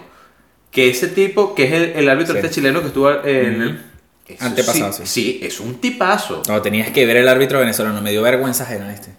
[0.71, 2.41] Que ese tipo, que es el, el árbitro Sí.
[2.41, 3.69] este chileno que estuvo en el.
[3.71, 3.79] Ujú.
[4.27, 5.07] Eso Antepasado, sí, sí.
[5.07, 6.43] sí, es un tipazo.
[6.49, 9.11] No, tenías que ver el árbitro venezolano, me dio vergüenza ajena este.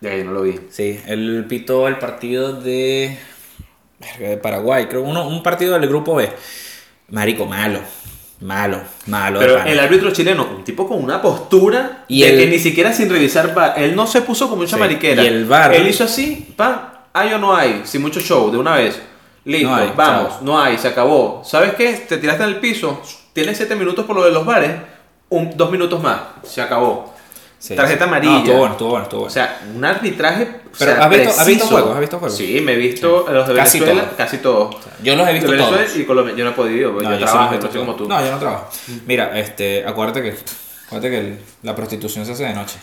[0.00, 0.58] De ahí no lo vi.
[0.70, 3.18] Sí, él pitó el partido de,
[4.20, 6.30] de Paraguay, creo, uno, un partido del grupo B.
[7.08, 7.80] Marico, malo,
[8.42, 9.38] malo, malo.
[9.38, 12.92] Pero el árbitro chileno, un tipo con una postura Y de el- que ni siquiera
[12.92, 15.22] sin revisar VAR, él no se puso como mucha Sí, mariquera.
[15.22, 18.58] y el VAR- Él hizo así, pa, hay o no hay, sin mucho show, de
[18.58, 19.00] una vez.
[19.44, 20.38] Listo, No hay, vamos, chao.
[20.42, 21.42] no hay, se acabó.
[21.44, 21.92] ¿Sabes qué?
[22.08, 23.00] Te tiraste en el piso,
[23.32, 24.70] tienes 7 minutos por lo de los bares,
[25.30, 27.11] un, dos minutos más, se acabó.
[27.62, 28.08] Sí, tarjeta sí.
[28.08, 28.32] amarilla.
[28.32, 29.30] No, estuvo bueno, estuvo bueno, estuvo bueno.
[29.30, 30.42] O sea, un arbitraje.
[30.42, 31.94] o Pero, sea, ¿has visto- has visto juegos?
[31.94, 32.36] ¿Has visto juegos?
[32.36, 34.16] Sí, me he visto los de Casi Venezuela, todos.
[34.16, 34.76] casi todos.
[35.00, 35.96] yo los he visto de Venezuela todos.
[35.96, 36.34] y Colombia.
[36.36, 38.08] Yo no he podido, porque No, yo, yo sí trabajo, no como tú.
[38.08, 38.68] No, yo no trabajo.
[39.06, 40.36] Mira, este, acuérdate que,
[40.86, 42.74] acuérdate que el- la prostitución se hace de noche.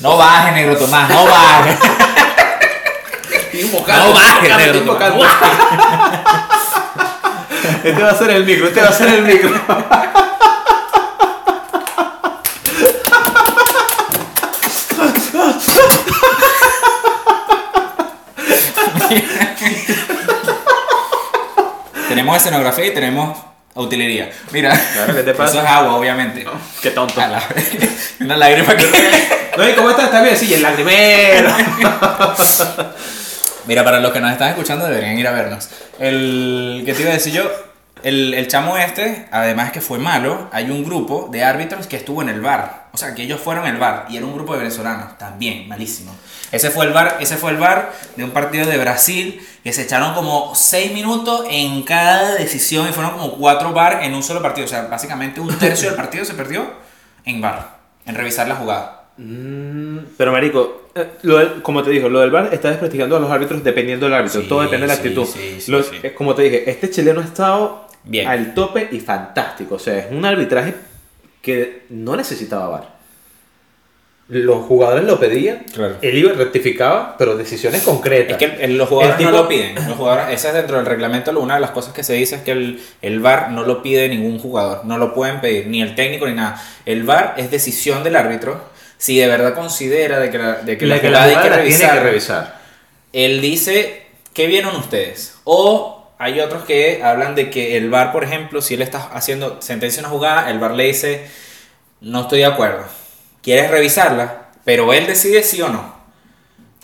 [0.00, 1.78] No bajes, negro Tomás, no bajes.
[3.86, 4.98] No bajes, negro, no
[7.84, 9.50] Este va a ser el micro, este va a ser el micro.
[22.22, 23.38] Tenemos escenografía y tenemos
[23.74, 24.30] utilería.
[24.52, 25.52] Mira, Claro, ¿qué te pasa?
[25.58, 26.46] eso es agua, obviamente.
[26.80, 27.20] Qué tonto.
[27.20, 27.42] La-
[28.20, 28.86] Una lágrima que...
[29.56, 30.06] No, ¿y cómo estás?
[30.06, 30.36] ¿Estás bien?
[30.36, 31.50] Sí, el lagrimero.
[33.66, 35.68] Mira, para los que nos están escuchando deberían ir a vernos.
[35.98, 37.50] El que te iba a decir yo,
[38.02, 42.22] el, el chamo este, además que fue malo, hay un grupo de árbitros que estuvo
[42.22, 42.81] en el bar.
[42.94, 46.14] O sea, que ellos fueron el bar y era un grupo de venezolanos, también, malísimo.
[46.50, 49.82] Ese fue el bar, ese fue el bar de un partido de Brasil que se
[49.82, 54.42] echaron como 6 minutos en cada decisión y fueron como 4 bar en un solo
[54.42, 54.66] partido.
[54.66, 56.66] O sea, básicamente un tercio del partido se perdió
[57.24, 59.04] en bar, en revisar la jugada.
[59.16, 63.20] Mm, Pero, marico, eh, lo del- como te digo, lo del VAR está desprestigiando a
[63.20, 64.42] los árbitros dependiendo del árbitro.
[64.42, 65.26] Sí, Todo depende de la sí, actitud.
[65.26, 68.26] sí, eh, Como te dije, este chileno ha estado Bien.
[68.28, 69.76] al tope y fantástico.
[69.76, 70.74] O sea, es un arbitraje
[71.42, 72.92] que no necesitaba VAR.
[74.28, 75.96] Los jugadores lo pedían, Claro.
[76.00, 78.32] él iba rectificaba, pero decisiones concretas.
[78.32, 79.74] Es que el- el- los jugadores El no lo piden.
[79.74, 81.38] Los jugadores, esa es dentro del reglamento.
[81.38, 84.08] Una de las cosas que se dice es que el, el VAR no lo pide
[84.08, 84.84] ningún jugador.
[84.86, 86.62] No lo pueden pedir, ni el técnico ni nada.
[86.86, 88.70] El VAR es decisión del árbitro.
[88.96, 91.42] Si de verdad considera de que la, de que la la que jugada la hay
[91.42, 92.60] que la tiene que revisar, revisar.
[93.12, 95.34] él dice, ¿qué vieron ustedes?
[95.44, 99.60] O hay otros que hablan de que el VAR, por ejemplo, si él está haciendo
[99.60, 101.28] sentencia una jugada, el VAR le dice,
[102.00, 102.84] no estoy de acuerdo.
[103.42, 104.50] ¿Quieres revisarla?
[104.64, 105.96] Pero él decide sí o no.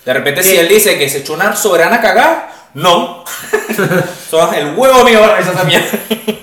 [0.04, 3.24] De repente, si él dice que se echó una soberana cagada, no.
[4.28, 5.86] Sos el huevo mío para revisar mierda.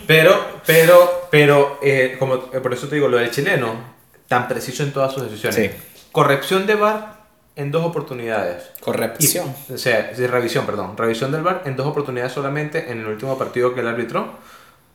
[0.07, 3.75] Pero, pero, pero, eh, como, eh, por eso te digo, lo del chileno,
[4.29, 5.55] tan preciso en todas sus decisiones.
[5.57, 5.69] Sí.
[6.13, 7.14] Corrección de VAR
[7.55, 8.63] en dos oportunidades.
[8.77, 9.53] Y- Corrección.
[9.73, 10.97] o sea, sí, revisión, perdón.
[10.97, 14.27] Revisión del VAR en dos oportunidades solamente en el último partido que él arbitró.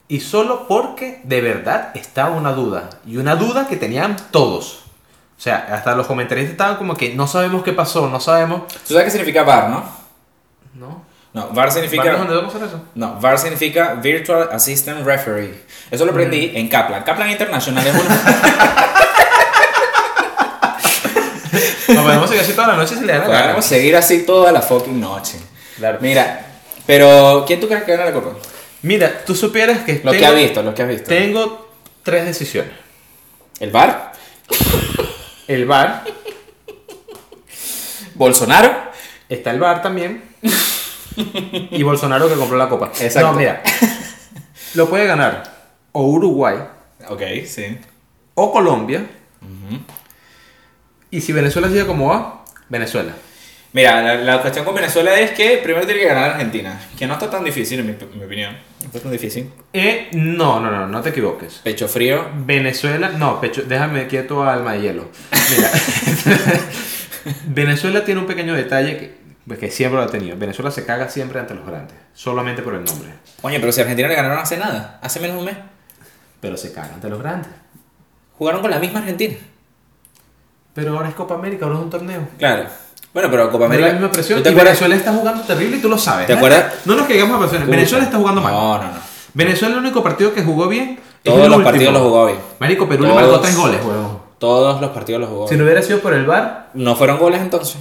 [0.09, 2.91] Y solo porque de verdad estaba una duda.
[3.07, 4.85] Y una duda que tenían todos.
[5.39, 8.67] O sea, hasta los comentaristas estaban como que no sabemos qué pasó, no sabemos.
[8.69, 9.85] ¿Tú sabes qué significa VAR, no?
[10.75, 11.03] ¿No?
[11.33, 12.13] No, VAR significa...
[12.13, 12.83] ¿Dónde debemos hacer eso?
[12.97, 15.63] No, VAR significa Virtual Assistant Referee.
[15.91, 17.05] Eso lo aprendí en Kaplan.
[17.05, 18.21] Kaplan International es una...
[21.95, 23.41] No podemos seguir así toda la noche si le da la gana.
[23.43, 25.39] Podemos seguir así toda la fucking noche.
[25.77, 25.99] Claro.
[26.01, 26.47] Mira,
[26.87, 28.37] pero ¿quién tú crees que gana la copa?
[28.83, 31.09] Mira, tú supieras que Lo que has visto, lo que has visto.
[31.09, 31.69] Tengo
[32.03, 32.73] tres decisiones.
[33.59, 34.13] ¿El VAR?
[35.47, 36.05] El VAR,
[38.15, 38.73] ¿Bolsonaro?
[39.29, 40.23] está el VAR también.
[41.17, 42.91] y Bolsonaro que compró la copa.
[43.01, 43.33] Exacto.
[43.33, 43.63] No, mira.
[44.75, 45.43] Lo puede ganar
[45.93, 46.57] o Uruguay
[47.09, 47.79] Ok, sí.
[48.35, 49.05] o Colombia.
[51.11, 53.13] Y si Venezuela sigue como va, Venezuela.
[53.73, 56.81] Mira, la, la cuestión con Venezuela es que primero tiene que ganar Argentina.
[56.99, 58.57] Que no está tan difícil, en mi, en mi opinión.
[58.81, 59.51] No está tan difícil.
[59.73, 61.61] Eh, no, no, no, no te equivoques.
[61.63, 62.31] Pecho frío.
[62.35, 65.11] Venezuela, no, pecho, déjame quieto alma de hielo.
[65.57, 65.71] Mira,
[67.47, 69.15] Venezuela tiene un pequeño detalle que,
[69.47, 70.37] pues, que siempre lo ha tenido.
[70.37, 73.11] Venezuela se caga siempre ante los grandes, solamente por el nombre.
[73.43, 75.57] Oye, pero si Argentina le ganaron hace nada, hace menos de un mes.
[76.41, 77.53] Pero se caga ante los grandes.
[78.37, 79.37] Jugaron con la misma Argentina.
[80.75, 82.29] Pero ahora es Copa América, ahora es un torneo.
[82.39, 82.65] Claro.
[83.13, 83.89] Bueno, pero Copa No América.
[83.89, 84.43] la misma presión.
[84.43, 86.27] Venezuela está jugando terrible y tú lo sabes.
[86.27, 86.75] ¿Te acuerdas?
[86.85, 87.69] No nos caigamos a presiones.
[87.69, 88.53] Venezuela está jugando mal.
[88.53, 88.99] No, no, no.
[89.35, 90.99] Venezuela el único partido que jugó bien.
[91.23, 91.65] Todos los último.
[91.65, 92.39] partidos los jugó bien.
[92.61, 93.17] Marico, Perú Todos.
[93.17, 94.19] le marcó tres goles, huevón.
[94.39, 95.59] Todos los partidos los jugó Si bien.
[95.59, 97.77] no hubiera sido por el VAR, No fueron goles entonces.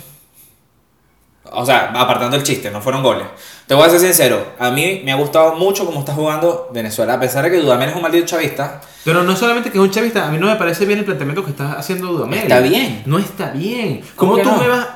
[1.52, 3.26] O sea, apartando el chiste, no fueron goles.
[3.66, 7.14] Te voy a ser sincero, a mí me ha gustado mucho cómo está jugando Venezuela,
[7.16, 8.82] a pesar de que Dudamel es un maldito chavista.
[9.04, 11.44] Pero no solamente que es un chavista, a mí no me parece bien el planteamiento
[11.44, 12.40] que está haciendo Dudamel.
[12.40, 13.02] Está bien.
[13.06, 14.02] No está bien.
[14.16, 14.58] ¿Cómo ¿Cómo, que tú no?
[14.62, 14.88] me vas...?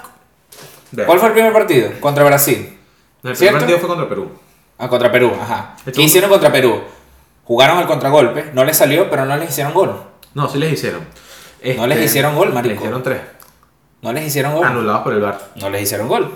[1.07, 1.89] ¿Cuál fue el primer partido?
[1.99, 2.57] Contra Brasil.
[2.57, 2.75] El
[3.21, 3.57] primer ¿Cierto?
[3.59, 4.31] partido fue contra Perú.
[4.77, 5.75] Ah, contra Perú, ajá.
[5.93, 6.81] ¿Qué hicieron contra Perú?
[7.45, 9.95] Jugaron el contragolpe, no les salió, pero no les hicieron gol.
[10.33, 11.01] No, sí les hicieron.
[11.77, 12.75] No les Este, hicieron gol, Les marico.
[12.75, 13.21] hicieron tres.
[14.03, 14.65] No les hicieron gol.
[14.67, 15.39] Anulados por el VAR.
[15.55, 16.31] No les hicieron gol.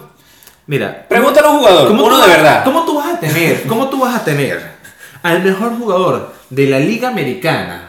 [0.67, 1.05] Mira.
[1.07, 2.63] Pregúntale a un jugador, ¿cómo uno de vas- verdad.
[2.63, 4.61] ¿Cómo tú vas a tener, cómo tú vas a tener
[5.23, 7.83] al mejor jugador de la Liga Americana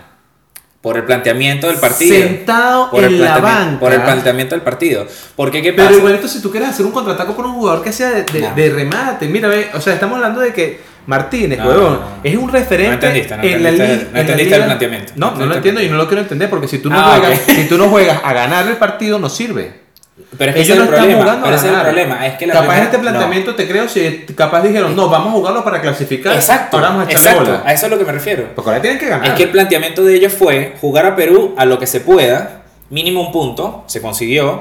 [0.81, 2.15] Por el planteamiento del partido.
[2.17, 3.81] sentado por el en la banca?
[3.81, 5.07] Por el planteamiento del partido.
[5.35, 5.99] Porque qué Pero pasa?
[5.99, 8.55] igualito si tú quieres hacer un contraataco por un jugador que sea de, de- No.
[8.55, 12.07] de remate, mira, ve, o sea, estamos hablando de que Martínez, No, huevón, no, no.
[12.23, 15.13] es un referente No entendiste, no en la entendiste- li- no entendiste liga- el planteamiento.
[15.17, 17.41] No, No lo entiendo y no lo quiero entender porque si tú no, Ah, juegas,
[17.47, 19.89] si tú no juegas a ganar el partido no sirve.
[20.37, 21.23] Pero es que Ellos es no el están problema.
[21.23, 22.27] jugando Pero a ese es el problema.
[22.27, 25.31] Es que la capaz primera- este planteamiento te creo si capaz dijeron, no, vamos a
[25.33, 26.35] jugarlo para clasificar.
[26.35, 26.77] Exacto.
[26.77, 27.45] ahora vamos a exacto.
[27.45, 27.63] bola.
[27.65, 28.45] A eso es lo que me refiero.
[28.55, 29.29] Porque ahora tienen que ganar.
[29.29, 32.63] Es que el planteamiento de ellos fue jugar a Perú a lo que se pueda,
[32.91, 34.61] mínimo un punto, se consiguió.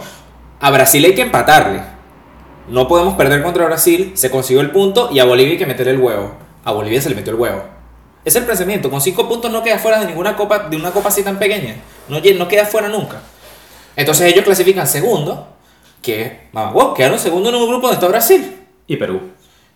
[0.62, 1.82] A Brasil hay que empatarle.
[2.68, 5.88] No podemos perder contra Brasil, se consiguió el punto y a Bolivia hay que meter
[5.88, 6.36] el huevo.
[6.65, 7.63] A Bolivia se le metió el huevo.
[8.26, 11.07] Es el pensamiento, con cinco puntos no queda fuera de ninguna copa, de una copa
[11.07, 11.76] así tan pequeña.
[12.09, 13.22] No, no queda fuera nunca.
[13.95, 15.47] Entonces ellos clasifican segundo,
[16.01, 18.57] que, mamá, wow, quedaron segundo en un grupo donde está Brasil.
[18.86, 19.22] Y Perú.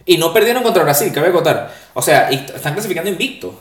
[0.05, 1.73] Y no perdieron contra Brasil, cabe acotar.
[1.93, 3.53] O sea, están clasificando invictos.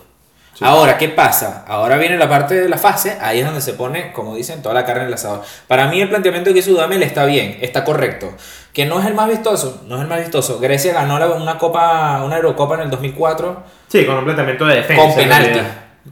[0.60, 1.64] Ahora, ¿qué pasa?
[1.66, 4.74] Ahora viene la parte de la fase, ahí es donde se pone, como dicen, toda
[4.74, 5.42] la carne en el asador.
[5.66, 8.34] Para mí el planteamiento que hizo Dudamel está bien, está correcto.
[8.72, 10.60] Que no es el más vistoso, no es el más vistoso.
[10.60, 14.76] Grecia ganó la- una copa, una Eurocopa en el 2004 Sí, con un planteamiento de
[14.76, 15.02] defensa.
[15.02, 15.60] con en penalti.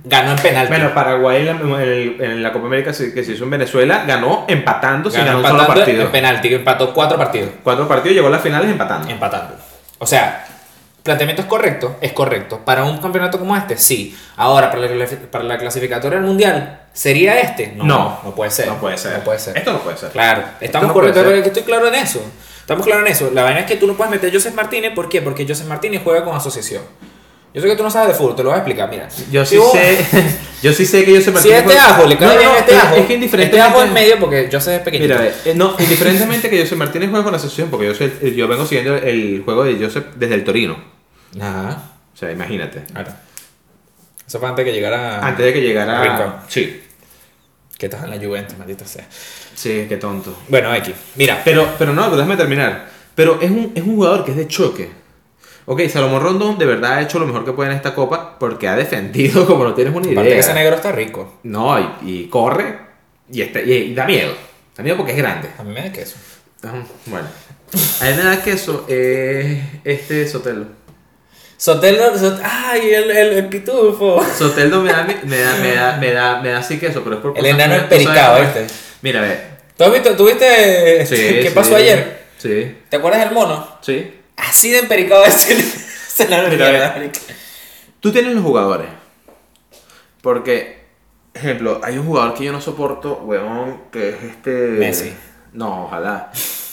[0.04, 0.72] Ganó en penalti.
[0.72, 5.20] Bueno, Paraguay en la, en Copa América que se hizo en Venezuela ganó empatando sin
[5.20, 6.02] ganar un solo partido.
[6.02, 7.50] en penalti, que empató cuatro partidos.
[7.62, 9.08] Cuatro partidos llegó a las finales empatando.
[9.08, 9.54] empatando.
[9.98, 10.44] O sea,
[11.02, 12.60] planteamiento es correcto, es correcto.
[12.64, 14.16] Para un campeonato como este, sí.
[14.36, 17.72] Ahora, para la, para la clasificatoria del mundial, ¿sería este?
[17.76, 18.20] No, No.
[18.24, 18.66] no puede ser.
[18.68, 19.12] No puede ser.
[19.18, 19.56] No puede ser.
[19.56, 20.10] Esto no puede ser.
[20.10, 22.20] Claro, estamos no correctos, estoy claro en eso.
[22.68, 23.30] Estamos claros en eso.
[23.32, 25.22] La vaina es que tú no puedes meter a Joseph Martínez, ¿por qué?
[25.22, 26.82] Porque Joseph Martínez juega con asociación.
[27.54, 29.08] Yo sé que tú no sabes de fútbol, te lo voy a explicar, mira.
[29.32, 29.96] Yo sí vos- sé,
[30.62, 32.72] yo sí sé que yo sé Si este ajo le cae No, bien no, este
[32.72, 33.56] es- ajo, Es que indiferentemente.
[33.56, 35.14] este ajo en medio porque Joseph es pequeñito.
[35.14, 38.66] Mira, eh, no, indiferentemente que José Martínez juegue con asociación, porque yo, eh, yo vengo
[38.66, 40.76] siguiendo el juego de Joseph desde el Torino.
[41.40, 41.84] Ajá.
[42.14, 42.82] O sea, imagínate.
[42.92, 43.12] Claro.
[44.26, 45.26] Eso fue antes de que llegara.
[45.26, 46.02] Antes de que llegara.
[46.02, 46.34] Rincón.
[46.48, 46.82] Sí.
[47.78, 49.06] Que estás en la Juventus, maldita sea.
[49.54, 50.36] Sí, qué tonto.
[50.48, 50.94] Bueno, X.
[51.14, 51.40] Mira.
[51.44, 52.88] Pero, pero no, pero déjame terminar.
[53.14, 54.90] Pero es un, es un jugador que es de choque.
[55.66, 58.66] Ok, Salomón Rondón de verdad ha hecho lo mejor que puede en esta copa porque
[58.68, 60.40] ha defendido como no tienes una Aparte que idea.
[60.40, 61.38] ese negro está rico.
[61.44, 62.78] No, y, y corre
[63.30, 64.32] y, está, y, y da miedo.
[64.76, 65.48] Da miedo porque es grande.
[65.58, 66.16] A mí me da queso.
[67.06, 67.28] Bueno.
[68.00, 70.66] A mí me da queso eh, este Sotelo.
[71.58, 74.24] Sotelo, Sot- ay, el, el, el pitufo.
[74.38, 77.22] Soteldo me da, me da, me da, me da, me da así queso, pero es
[77.22, 78.66] por El enano empericado, ¿viste?
[79.02, 79.40] Mira, ve.
[79.76, 81.54] ¿Tú, has visto, ¿Tú viste Sí, qué sí.
[81.54, 82.26] pasó ayer?
[82.38, 83.68] Sí, ¿Te acuerdas del mono?
[83.82, 84.14] sí.
[84.36, 86.94] Así de empericado ese, ese enano Mira, mierda, ve.
[87.00, 87.18] marica.
[87.98, 88.86] Tú tienes los jugadores.
[90.22, 90.84] Porque,
[91.34, 94.50] ejemplo, hay un jugador que yo no soporto, weón, que es este.
[94.78, 95.12] Messi.
[95.52, 96.30] No, ojalá.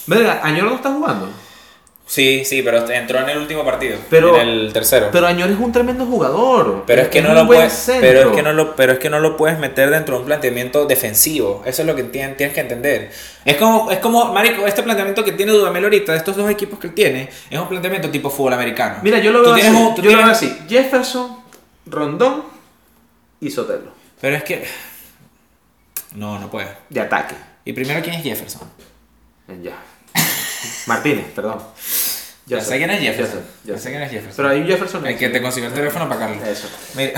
[0.08, 1.28] Verga, Añor no está jugando.
[2.08, 3.98] Sí, sí, pero entró en el último partido.
[4.12, 5.10] Pero- en el tercero.
[5.12, 6.84] Pero Añor es un tremendo jugador.
[6.86, 9.20] Pero es que no lo puedes, pero es que no lo, pero es que no
[9.20, 11.64] lo puedes meter dentro de un planteamiento defensivo.
[11.66, 13.12] Eso es lo que tien- tienes que entender.
[13.44, 16.78] Es como, es como, marico, este planteamiento que tiene Dudamel ahorita, de estos dos equipos
[16.78, 18.98] que él tiene, es un planteamiento tipo fútbol americano.
[19.02, 19.62] Mira, yo lo veo así.
[19.62, 20.58] tienes un- yo lo veo así.
[20.70, 21.38] Jefferson,
[21.88, 22.44] Rondón
[23.42, 23.92] y Sotelo.
[24.22, 24.64] Pero es que,
[26.14, 26.68] no, no puede.
[26.90, 27.36] De ataque.
[27.66, 28.62] Y primero, ¿quién es Jefferson?
[29.64, 29.74] Ya.
[30.88, 31.60] Martínez, perdón.
[32.46, 33.42] Ya sé quién es Jefferson.
[33.66, 33.90] Sé sé.
[33.90, 34.36] quién es Jefferson.
[34.38, 35.06] Pero hay un Jefferson.
[35.08, 36.48] El que te consiguió el teléfono para Carlos.
[36.48, 36.68] Eso.
[36.96, 37.14] Mira,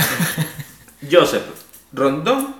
[1.11, 1.43] Joseph,
[1.93, 2.55] Rondón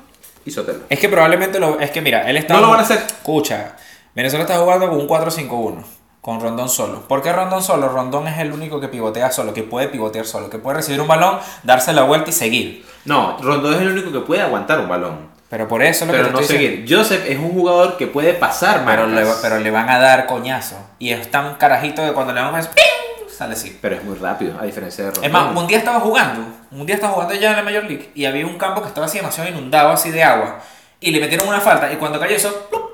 [0.45, 0.79] y Sotelo.
[0.89, 1.79] es que probablemente lo.
[1.79, 2.55] Es que mira, él está.
[2.55, 2.97] No lo van a hacer.
[2.99, 3.75] Escucha,
[4.13, 5.83] Venezuela está jugando con un 4-5-1.
[6.21, 7.07] Con Rondón solo.
[7.07, 7.87] ¿Por qué Rondón solo?
[7.87, 11.07] Rondón es el único que pivotea solo, que puede pivotear solo, que puede recibir un
[11.07, 12.85] balón, darse la vuelta y seguir.
[13.05, 15.29] No, Rondón es el único que puede aguantar un balón.
[15.49, 16.85] Pero por eso es lo Pero que no estoy seguir.
[16.89, 20.75] Joseph es un jugador que puede pasar Pero le, pero le van a dar coñazo.
[20.99, 23.27] Y es tan carajito que cuando le damos eso, ¡ping!
[23.29, 23.77] sale así.
[23.81, 25.25] Pero es muy rápido, a diferencia de Rondón.
[25.25, 28.11] Es más, un día estaba jugando, un día estaba jugando ya en la Major League
[28.15, 30.59] y había un campo que estaba así demasiado inundado, así de agua.
[30.99, 32.87] Y le metieron una falta y cuando cayó eso, ¡plup!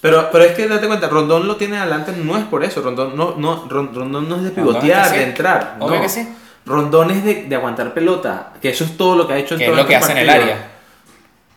[0.00, 2.82] Pero, pero es que date cuenta, Rondón lo tiene adelante, no es por eso.
[2.82, 5.16] Rondón no, no, Ron- Rondón no es de pivotear, sí.
[5.16, 5.76] de entrar.
[5.80, 6.02] Obvio no.
[6.02, 6.28] que sí.
[6.66, 8.52] Rondón es de, de aguantar pelota.
[8.62, 10.04] Que eso es todo lo que ha hecho en que es todo lo que este
[10.04, 10.44] hace en el partido.
[10.52, 10.66] área.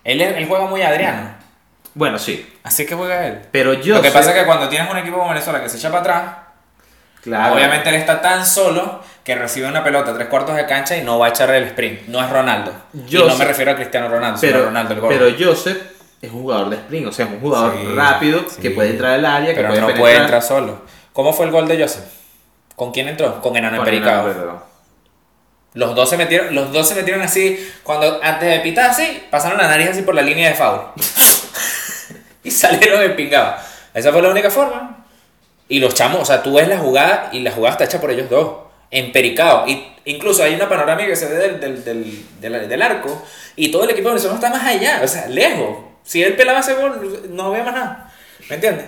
[0.04, 1.30] Él, él juega muy Adriano.
[1.94, 2.48] Bueno, sí.
[2.64, 3.40] Así que juega él.
[3.52, 3.96] Pero yo.
[3.96, 6.02] Lo que pasa es que cuando tienes un equipo como Venezuela que se echa para
[6.02, 6.24] atrás,
[7.24, 7.56] Claro.
[7.56, 11.20] obviamente él está tan solo que recibe una pelota tres cuartos de cancha y no
[11.20, 12.08] va a echar el sprint.
[12.08, 12.72] No es Ronaldo.
[13.08, 15.18] Yo y no sé- me refiero a Cristiano Ronaldo, sino a Pero, Ronaldo el gordo.
[15.18, 15.78] pero Joseph
[16.22, 18.62] es un jugador de sprint, o sea, es un jugador Sí, rápido sí.
[18.62, 20.02] que puede entrar al área, que Pero puede no penetrar.
[20.02, 20.82] puede entrar solo.
[21.12, 22.06] ¿Cómo fue el gol de Joseph?
[22.78, 23.42] ¿Con quién entró?
[23.42, 24.67] Con Enano Con Empericado.
[25.78, 29.60] Los dos se metieron, los dos se metieron así, cuando antes de pitar así, pasaron
[29.60, 30.82] la nariz así por la línea de foul.
[32.44, 33.62] y salieron empingados.
[33.94, 35.06] Esa fue la única forma.
[35.70, 38.10] Y los chamos, o sea, tú ves la jugada y la jugada está hecha por
[38.10, 38.58] ellos dos.
[38.90, 39.68] Empericado.
[39.68, 41.84] Y incluso hay una panorámica que se ve del, del,
[42.42, 43.24] del, del- arco
[43.56, 45.78] y todo el equipo venezolano está más allá, o sea, lejos.
[46.04, 48.14] Si él pelaba ese gol, no había más nada.
[48.50, 48.86] ¿Me entiendes?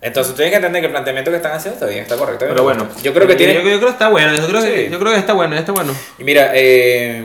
[0.00, 2.46] Entonces tú tienes que entender que el planteamiento que están haciendo está bien, está correcto.
[2.48, 3.54] Pero bueno, yo creo que tiene.
[3.54, 4.92] Yo, yo creo que está bueno, yo creo, que, Sí.
[4.92, 5.92] yo creo que está bueno, está bueno.
[6.18, 7.24] Y mira, eh,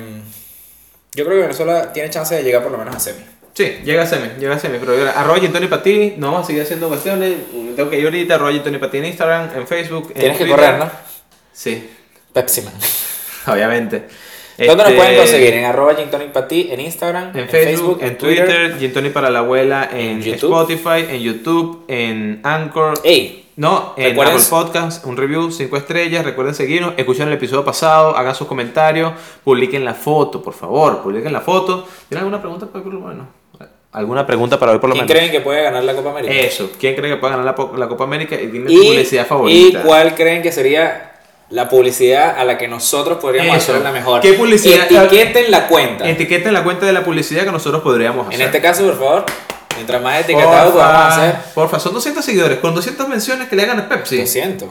[1.13, 3.23] yo creo que Venezuela tiene chance de llegar por lo menos a semi.
[3.53, 4.79] Sí, llega a semi, llega a semi.
[4.79, 5.37] Pero yo- arroba
[5.69, 7.35] para ti, no vamos a seguir haciendo cuestiones.
[7.75, 10.11] Tengo que ir ahorita, arroba para ti en Instagram, en Facebook.
[10.15, 10.89] en Tienes que correr, ¿no?
[11.53, 11.87] Sí,
[12.33, 12.73] Pepsi Man.
[13.45, 14.07] obviamente.
[14.57, 15.53] ¿Dónde nos Este, pueden conseguir?
[15.53, 15.95] En arroba
[16.31, 20.21] para ti, en Instagram, En Facebook, en Twitter, Gintoni para la abuela, en.
[20.21, 22.93] Spotify, en YouTube, en Anchor.
[23.03, 23.39] ¡Ey!
[23.55, 26.25] No, en Apple Podcast, un review, 5 estrellas.
[26.25, 31.31] Recuerden seguirnos, escuchen el episodio pasado, hagan sus comentarios, publiquen la foto, por favor, publiquen
[31.31, 31.87] la foto.
[32.09, 33.27] ¿Tienen alguna pregunta para hoy por lo menos?
[33.91, 35.19] ¿Alguna pregunta para hoy por lo ¿Quién menos?
[35.19, 36.33] creen que puede ganar la Copa América?
[36.33, 38.35] Eso, ¿quién cree que puede ganar la, la Copa América?
[38.41, 39.83] Y dime tu y, publicidad ¿Y favorita.
[39.83, 41.12] cuál creen que sería
[41.53, 43.73] la publicidad a la que nosotros podríamos Eso.
[43.73, 44.21] hacer la mejor?
[44.21, 44.91] ¿Qué publicidad?
[44.91, 46.09] Etiqueten la cuenta.
[46.09, 48.41] Etiqueten la cuenta de la publicidad que nosotros podríamos hacer.
[48.41, 49.25] En este caso, por favor,
[49.75, 51.35] mientras más etiquetado podamos hacer.
[51.53, 54.17] porfa, son 200 seguidores, con 200 menciones que le hagan a Pepsi.
[54.17, 54.67] 200.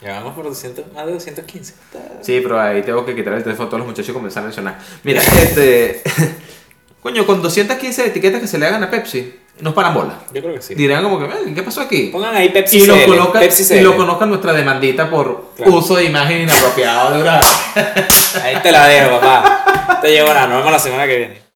[0.00, 1.74] Llevamos por 200, más de 215.
[2.22, 4.46] Sí, pero ahí tengo que quitar el teléfono a todos los muchachos y comenzar a
[4.46, 4.78] mencionar.
[5.02, 6.02] Mira, este.
[7.02, 10.14] Coño, con 215 etiquetas que se le hagan a Pepsi, nos paran bola.
[10.32, 10.74] Yo creo que sí.
[10.74, 12.08] Dirán como que, "Eh, ¿qué pasó aquí?
[12.12, 15.72] Pongan ahí Pepsi Y lo, colocan, y lo conozcan nuestra demandita por Claro.
[15.74, 17.14] uso de imagen inapropiado.
[18.42, 19.98] Ahí te la dejo, papá.
[20.00, 20.32] Te llevo.
[20.32, 21.49] Nos vemos la semana que viene.